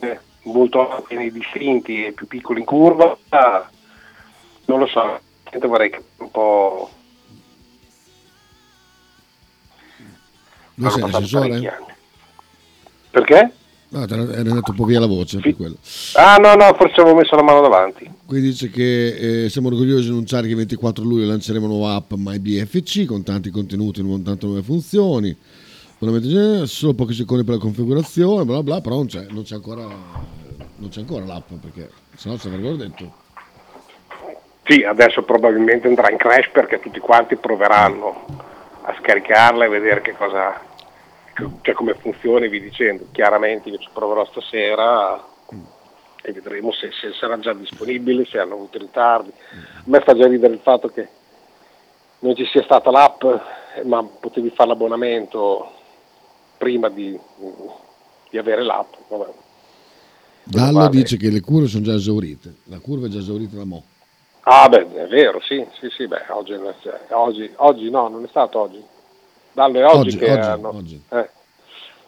[0.00, 3.16] eh, molto nei distinti e più piccoli in curva,
[4.66, 5.20] non lo so,
[5.66, 6.90] vorrei capire un po'...
[10.74, 11.48] Dove sei, l'assessore?
[11.48, 11.94] anni.
[13.10, 13.55] Perché?
[13.88, 15.76] No, te era andato un po' via la voce per quello.
[16.14, 18.10] Ah no, no, forse avevo messo la mano davanti.
[18.26, 21.94] Qui dice che eh, siamo orgogliosi di annunciare che il 24 luglio lanceremo una nuova
[21.94, 25.36] app MyBFC con tanti contenuti e tante nuove funzioni.
[25.98, 30.88] Solo pochi secondi per la configurazione, bla bla, però non c'è, non c'è ancora, non
[30.90, 33.24] c'è ancora l'app perché sennò ci avrebbero detto.
[34.64, 38.26] Sì, adesso probabilmente andrà in crash perché tutti quanti proveranno
[38.82, 40.60] a scaricarla e vedere che cosa,
[41.62, 43.06] cioè come funziona e vi dicendo.
[43.12, 45.22] Chiaramente io ci proverò stasera
[46.22, 49.30] e vedremo se, se sarà già disponibile, se hanno avuto ritardi.
[49.30, 51.08] A me fa già ridere il fatto che
[52.20, 53.22] non ci sia stata l'app,
[53.84, 55.70] ma potevi fare l'abbonamento
[56.58, 57.16] prima di,
[58.30, 58.92] di avere l'app.
[59.08, 59.32] Vabbè.
[60.42, 60.90] Dallo Vale.
[60.90, 63.84] dice che le cure sono già esaurite, la curva è già esaurita da mo'.
[64.48, 68.22] Ah beh, è vero, sì, sì, sì, beh, oggi, non è- oggi, oggi no, non
[68.24, 68.80] è stato oggi.
[69.56, 71.02] Dallo è oggi, Oggi, che oggi, hanno- oggi.
[71.08, 71.30] eh,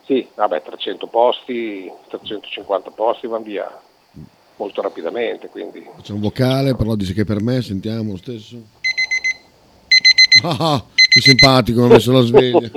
[0.04, 3.80] sì, vabbè, 300 posti, 350 posti vanno via
[4.56, 8.60] molto rapidamente, quindi C'è un vocale, però dice che per me sentiamo lo stesso.
[10.42, 12.70] Ah, ah, che simpatico, mi ha messo la sveglia.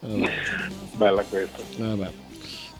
[0.00, 0.30] Vabbè,
[0.96, 1.62] bella questa.
[1.76, 2.10] vabbè.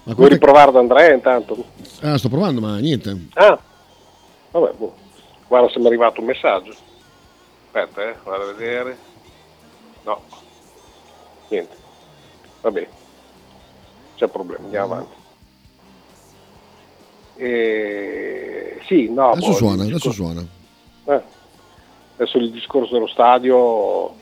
[0.04, 1.62] Ma Vuoi riprovare ad Andrea intanto?
[2.00, 3.26] Ah, sto provando, ma niente.
[3.34, 3.58] Ah,
[4.52, 4.94] vabbè, boh.
[5.48, 6.74] guarda se mi è arrivato un messaggio.
[7.74, 8.98] Aspetta, eh, vado a vedere.
[10.02, 10.26] No,
[11.48, 11.78] niente.
[12.60, 12.90] Vabbè,
[14.14, 15.16] c'è problema, andiamo avanti.
[17.34, 18.78] E...
[18.86, 20.46] Sì, no, Adesso boh, suona, il adesso discor- suona.
[21.16, 21.24] eh,
[22.16, 24.16] adesso il discorso dello stadio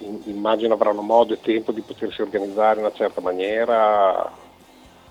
[0.00, 4.30] in- immagino avranno modo e tempo di potersi organizzare in una certa maniera,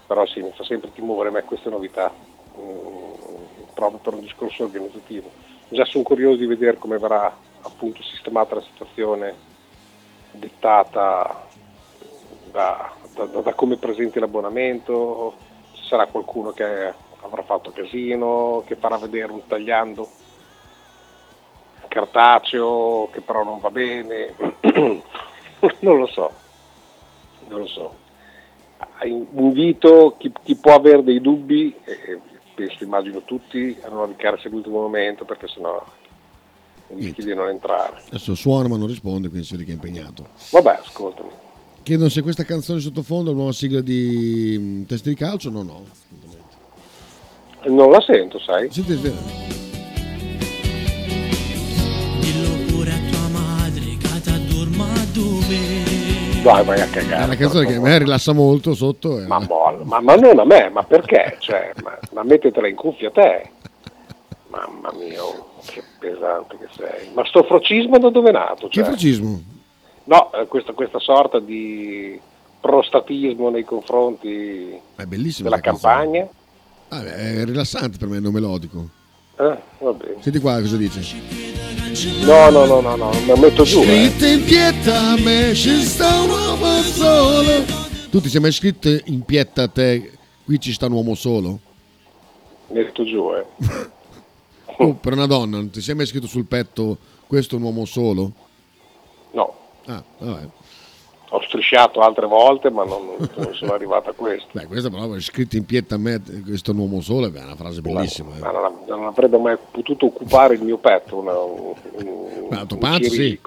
[0.05, 2.13] però sì, mi fa sempre timore, ma queste novità,
[2.59, 5.31] mm, proprio per un discorso organizzativo.
[5.71, 9.37] Già sono curioso di vedere come verrà appunto sistemata la situazione
[10.31, 11.47] dettata
[12.51, 15.37] da, da- da- come presenti l'abbonamento,
[15.73, 20.09] ci sarà qualcuno che avrà fatto casino, che farà vedere un tagliando
[21.87, 24.33] cartaceo che però non va bene,
[25.81, 26.31] non lo so,
[27.47, 27.97] non lo so.
[29.03, 32.19] Invito chi, chi può avere dei dubbi, e
[32.59, 35.81] penso immagino tutti, a non radicarsi all'ultimo momento perché sennò
[36.89, 38.01] rischi di non entrare.
[38.07, 40.27] Adesso suona ma non risponde, quindi si vede che è impegnato.
[40.51, 41.29] Vabbè, ascoltami.
[41.83, 45.49] Chiedono se questa canzone sottofondo è la nuova sigla di mm, Testi di calcio.
[45.49, 45.85] No, no.
[47.65, 48.69] Non la sento, sai?
[48.71, 49.13] Sentite,
[52.19, 55.68] Dillo pure a tua madre che ti addorma dove
[56.41, 57.23] Dai, vai a è cagare.
[57.25, 59.19] una canzone che a me rilassa molto sotto.
[59.19, 61.35] e- Ma, molla, ma, ma non a me, ma perché?
[61.39, 63.49] Cioè, ma, ma mettetela in cuffia te.
[64.47, 67.09] Mamma mia, oh, che pesante che sei.
[67.13, 68.67] Ma sto frocismo da dove è nato?
[68.67, 68.83] Che Cioè?
[68.91, 69.41] fascismo?
[70.05, 72.19] No, eh, questa, questa sorta di
[72.59, 76.27] prostatismo nei confronti È della campagna.
[76.87, 78.89] Ah, è rilassante per me, non melodico.
[79.39, 80.17] Eh, va bene.
[80.19, 80.99] Senti qua cosa dice.
[82.25, 83.81] No, no, no, no, no, me metto giù.
[83.81, 83.85] Eh.
[83.85, 87.63] Scritte in pietra a me ci sta un uomo solo.
[88.09, 90.11] Tu ti sei mai scritto in pietra a te
[90.43, 91.59] qui ci sta un uomo solo?
[92.67, 93.45] Metto giù, eh.
[94.81, 97.83] Oh, per una donna, non ti sei mai scritto sul petto Questo è un uomo
[97.83, 98.31] solo?
[99.31, 99.53] No,
[99.87, 100.47] Ah, vabbè.
[101.31, 104.47] Ho strisciato altre volte, ma non, non sono arrivato a questo.
[104.51, 107.81] Beh, questa però è scritta in pietra a me, questo uomo solo, è una frase
[107.81, 108.35] bellissima.
[108.35, 108.39] eh.
[108.39, 111.17] Ma non, non avrebbe mai potuto occupare il mio petto.
[111.17, 111.73] Una, un,
[112.49, 113.39] Ma la tua un pancia sì.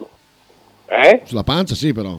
[0.87, 1.23] Eh?
[1.25, 2.19] Sulla pancia sì però.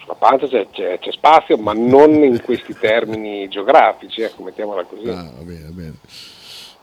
[0.00, 5.08] Sulla pancia c'è, c'è- c'è spazio, ma non in questi termini geografici, ecco, mettiamola così.
[5.08, 5.94] Ah, va bene, va bene.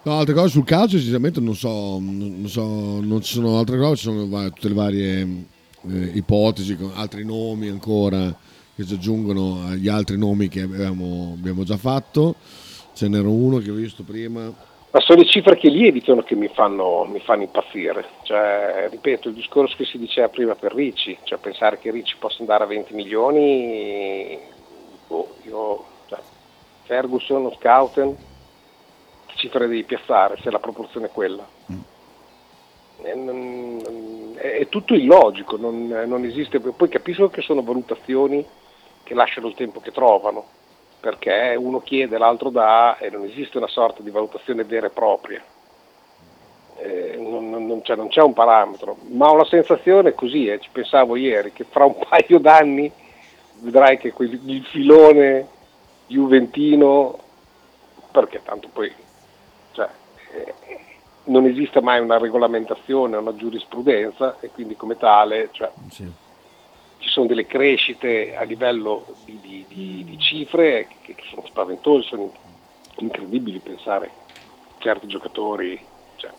[0.04, 2.62] No, altre cose sul calcio, sinceramente non so, non, so,
[3.02, 5.46] non ci sono altre cose, ci sono tutte le varie
[5.90, 8.34] eh, ipotesi, con altri nomi ancora
[8.76, 12.36] che si aggiungono agli altri nomi che abbiamo, abbiamo già fatto.
[12.94, 14.44] Ce n'era uno che ho visto prima.
[14.92, 18.06] Ma sono le cifre che lievitano che mi fanno, mi fanno impazzire.
[18.24, 22.38] Cioè, ripeto, il discorso che si diceva prima per Ricci, cioè pensare che Ricci possa
[22.40, 24.38] andare a 20 milioni,
[25.08, 26.20] boh, io, cioè,
[26.84, 28.16] Ferguson, Scouten,
[29.26, 31.46] che cifre devi piazzare se la proporzione è quella?
[33.04, 33.90] Eh, non- È,
[34.38, 38.46] è tutto illogico, non, non esiste, poi capisco che sono valutazioni
[39.04, 40.46] che lasciano il tempo che trovano,
[41.00, 45.44] perché uno chiede, l'altro dà e non esiste una sorta di valutazione vera e propria.
[46.78, 50.70] Eh, non, non- c'è, non c'è un parametro, ma ho la sensazione così, eh, ci
[50.72, 52.92] pensavo ieri, che fra un paio d'anni
[53.60, 55.48] vedrai che quel- il filone
[56.08, 57.18] juventino,
[58.12, 58.92] perché tanto poi
[59.72, 59.88] cioè,
[60.34, 60.54] eh,
[61.26, 65.72] non esiste mai una regolamentazione, una giurisprudenza e quindi come tale cioè,
[67.00, 72.08] ci sono delle crescite a livello di, di- di- di cifre che, che sono spaventose,
[72.08, 72.32] sono
[72.98, 74.12] incredibili pensare
[74.80, 75.80] certi giocatori,
[76.16, 76.32] cioè,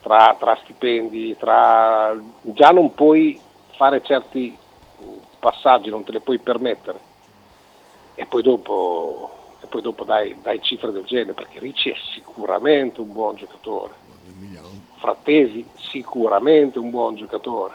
[0.00, 2.16] tra, tra stipendi, tra...
[2.42, 3.38] già non puoi
[3.76, 4.56] fare certi
[5.38, 7.10] passaggi, non te le puoi permettere.
[8.14, 9.41] E poi dopo,
[9.72, 13.94] poi dopo dai, dai cifre del genere perché Ricci è sicuramente un buon giocatore,
[14.98, 17.74] Frattesi sicuramente un buon giocatore.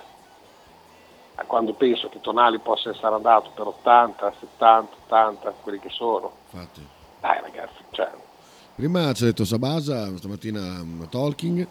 [1.36, 6.32] Ma quando penso che Tonali possa essere andato per 80, 70, 80, quelli che sono,
[6.52, 6.86] Infatti.
[7.20, 8.12] dai ragazzi, cioè,
[8.76, 11.68] Prima ci ha detto Sabasa, stamattina a Talking,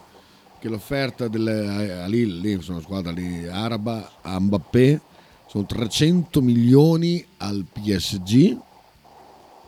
[0.59, 5.01] che l'offerta delle, a Lille, lì, sono squadra lì araba, a Mbappé,
[5.47, 8.65] sono 300 milioni al PSG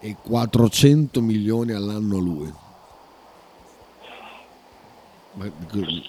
[0.00, 2.52] e 400 milioni all'anno a lui.
[5.32, 5.50] Ma,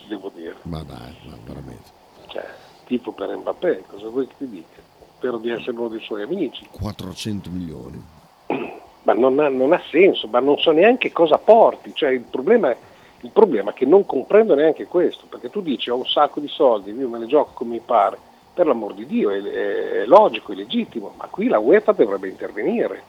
[0.08, 1.90] devo dire, ma dai, ma veramente.
[2.28, 2.46] cioè,
[2.86, 4.82] tipo per Mbappé, cosa vuoi che ti dica?
[5.18, 6.68] Spero di essere uno dei suoi amici.
[6.72, 8.04] 400 milioni.
[9.04, 11.94] ma non ha, non ha senso, ma non so neanche cosa porti.
[11.94, 12.78] Cioè, il, problema è,
[13.22, 16.48] il problema è che non comprendo neanche questo, perché tu dici ho un sacco di
[16.48, 18.18] soldi, io me ne gioco come mi pare,
[18.54, 22.30] per l'amor di Dio, è, è- è logico, è legittimo, ma qui la UEFA dovrebbe
[22.30, 23.04] intervenire,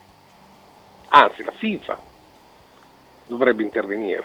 [1.10, 1.98] anzi la FIFA
[3.26, 4.24] dovrebbe intervenire,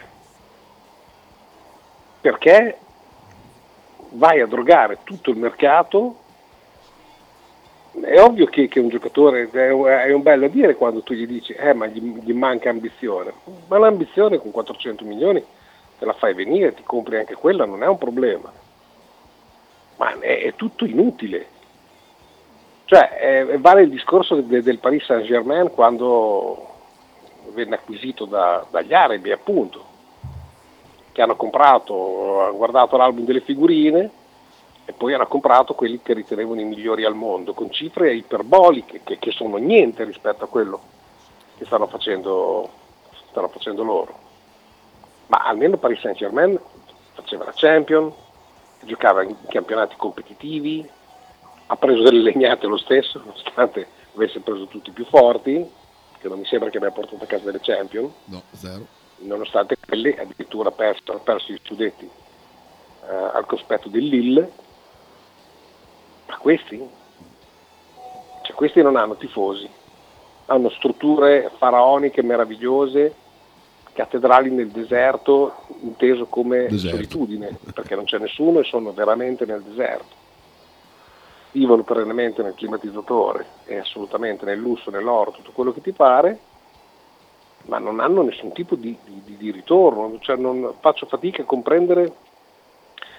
[2.20, 2.78] perché
[4.10, 6.24] vai a drogare tutto il mercato.
[7.98, 11.54] È ovvio che, che un giocatore è, un bello a dire quando tu gli dici
[11.54, 13.32] eh ma gli, gli manca ambizione.
[13.68, 15.42] Ma l'ambizione con 400 milioni
[15.98, 18.52] te la fai venire ti compri anche quella non è un problema.
[19.96, 21.54] Ma è, è tutto inutile.
[22.84, 26.74] Cioè è- vale il discorso de- del Paris Saint Germain quando
[27.52, 29.94] venne acquisito da- dagli arabi appunto
[31.12, 34.10] che hanno comprato hanno guardato l'album delle figurine
[34.84, 39.18] e poi hanno comprato quelli che ritenevano i migliori al mondo, con cifre iperboliche che,
[39.18, 40.80] che sono niente rispetto a quello
[41.58, 42.70] che stanno facendo,
[43.30, 44.18] stanno facendo loro.
[45.26, 46.56] Ma almeno Paris Saint Germain
[47.14, 48.12] faceva la Champion,
[48.82, 50.88] giocava in campionati competitivi,
[51.66, 55.68] ha preso delle legnate lo stesso, nonostante avesse preso tutti i più forti,
[56.26, 58.86] che non mi sembra che abbia portato a casa delle Champion, No, zero.
[59.18, 64.50] nonostante quelli addirittura perso, perso gli studetti eh, al cospetto del Lille,
[66.26, 66.84] ma questi?
[68.42, 69.68] Cioè, questi non hanno tifosi,
[70.46, 73.14] hanno strutture faraoniche meravigliose,
[73.92, 76.96] cattedrali nel deserto, inteso come Deserto.
[76.96, 80.24] solitudine, perché non c'è nessuno e sono veramente nel deserto.
[81.56, 86.38] Vivono perennemente nel climatizzatore e assolutamente nel lusso, nell'oro, tutto quello che ti pare,
[87.64, 90.18] ma non hanno nessun tipo di, di- di ritorno.
[90.18, 92.12] Cioè, non- faccio fatica a comprendere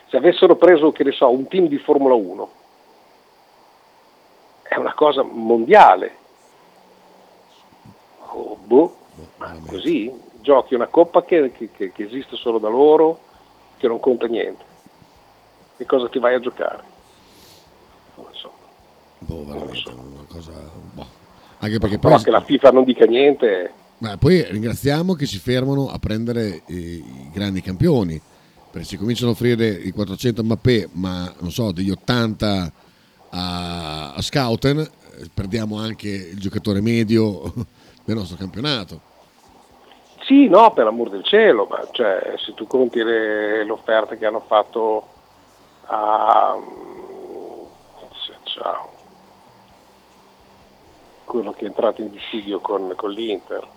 [0.09, 2.49] se avessero preso, che ne so, un team di Formula 1.
[4.61, 6.11] È una cosa mondiale.
[8.33, 8.97] Oh, boh,
[9.37, 13.17] ma così giochi una coppa che, che- che- che esiste solo da loro,
[13.77, 14.63] che non conta niente.
[15.75, 16.96] Che cosa ti vai a giocare?
[19.19, 19.25] So.
[19.25, 20.51] Boh, veramente, una cosa...
[20.93, 21.05] boh.
[21.59, 22.11] Anche perché poi...
[22.11, 26.61] Però che la FIFA non dica niente, Ma poi ringraziamo che si fermano a prendere
[26.67, 28.21] eh, i grandi campioni.
[28.69, 32.71] Perché se cominciano a offrire i 400 a Mbappé, ma non so, degli 80
[33.29, 37.53] a, a Scouten, eh, perdiamo anche il giocatore medio
[38.05, 39.01] del nostro campionato.
[40.25, 44.25] Sì, no, per l'amor del cielo, ma cioè, se tu conti le, le offerte che
[44.25, 45.07] hanno fatto
[45.85, 46.53] a...
[46.57, 46.97] mm,
[48.43, 48.96] Ciao.
[51.27, 53.67] Quello che è entrato in dissidio con, con l'Inter.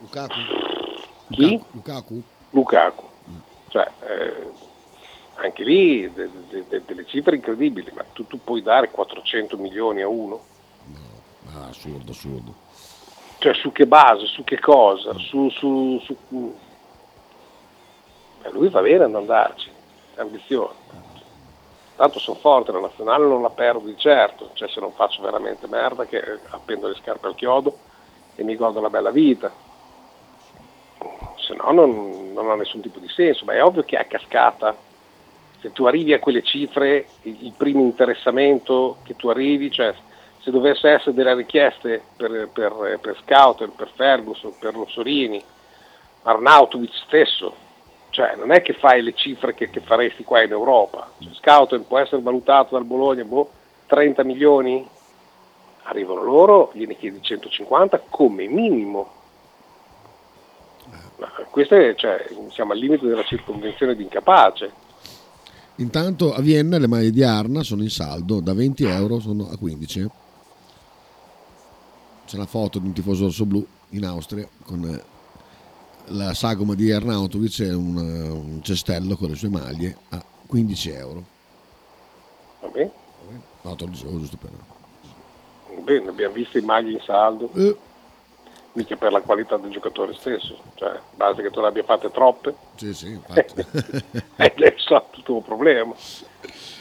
[0.00, 0.34] Lukaku?
[1.30, 1.64] Chi?
[1.70, 2.22] Lukaku?
[2.50, 3.04] Lukaku.
[3.68, 4.50] Cioè, eh,
[5.36, 10.02] anche lì de- de- de- delle cifre incredibili, ma tu, tu puoi dare 400 milioni
[10.02, 10.44] a uno?
[11.54, 12.54] Ah, assurdo, assurdo.
[13.38, 15.14] Cioè su che base, su che cosa?
[15.14, 16.58] Su, su, su-
[18.42, 19.70] Eh, lui va bene ad andarci,
[20.16, 20.74] ambizione.
[22.00, 25.66] Tanto sono forte, la nazionale non la perdo di certo, cioè se non faccio veramente
[25.66, 27.76] merda che appendo le scarpe al chiodo
[28.36, 29.52] e mi godo la bella vita.
[31.36, 34.74] Se no non, non ha nessun tipo di senso, ma è ovvio che a cascata,
[35.60, 39.94] se tu arrivi a quelle cifre, il, il primo interessamento che tu arrivi, cioè
[40.38, 45.44] se dovesse essere delle richieste per, per, per Scout, per Ferguson, per Lossorini,
[46.22, 47.54] Arnautovic stesso,
[48.10, 51.10] cioè non è che fai le cifre che, che faresti qua in Europa.
[51.18, 53.50] Cioè, Scout può essere valutato dal Bologna, boh,
[53.86, 54.86] 30 milioni,
[55.84, 59.18] arrivano loro, gliene chiedi 150 come minimo.
[61.18, 64.72] Ma questo è, cioè, siamo al limite della circonvenzione di incapace.
[65.76, 69.56] Intanto a Vienna le maglie di Arna sono in saldo, da 20 euro sono a
[69.56, 70.00] 15.
[70.00, 70.10] eh.
[72.26, 75.02] C'è una foto di un tifoso rossoblu in Austria con eh,
[76.08, 81.24] la sagoma di Arnautovic e un, un cestello con le sue maglie a 15 euro.
[82.60, 82.90] Vabbè,
[83.62, 84.50] No, te lo dicevo giusto per...
[85.82, 87.76] bene, abbiamo visto i magli in saldo, Eh,
[88.72, 92.54] mica per la qualità del giocatore stesso, cioè basta che tu ne abbia fatte troppe
[92.76, 93.60] sì, sì, infatti.
[94.36, 95.94] è tutto il tuo problema.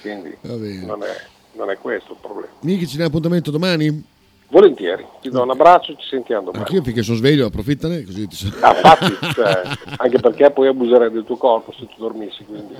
[0.02, 0.86] Quindi Va bene.
[0.86, 1.22] non è,
[1.54, 2.54] non è questo il problema.
[2.62, 4.18] Miki, ci diamo appuntamento domani?
[4.52, 6.64] Volentieri, ti do un abbraccio, ci sentiamo domani.
[6.64, 9.62] Anch'io finché sono sveglio approfittane così ti so- Ah, infatti, cioè,
[9.98, 12.74] anche perché poi abuserei del tuo corpo se tu dormissi, quindi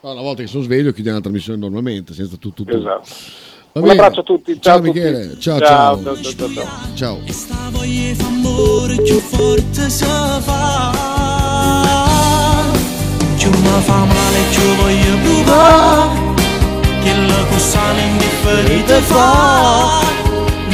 [0.00, 2.62] No, una volta che sono sveglio chiudiamo la trasmissione normalmente, senza tutto.
[2.62, 2.76] tutto.
[2.78, 3.08] esatto.
[3.72, 3.92] Va Un bene.
[4.00, 4.88] abbraccio a tutti, Ciao, ciao a tutti.
[5.00, 6.02] Michele, ciao Ciao, ciao.
[6.14, 6.54] ciao, ciao,
[6.94, 6.94] ciao.
[6.94, 7.20] Ciao.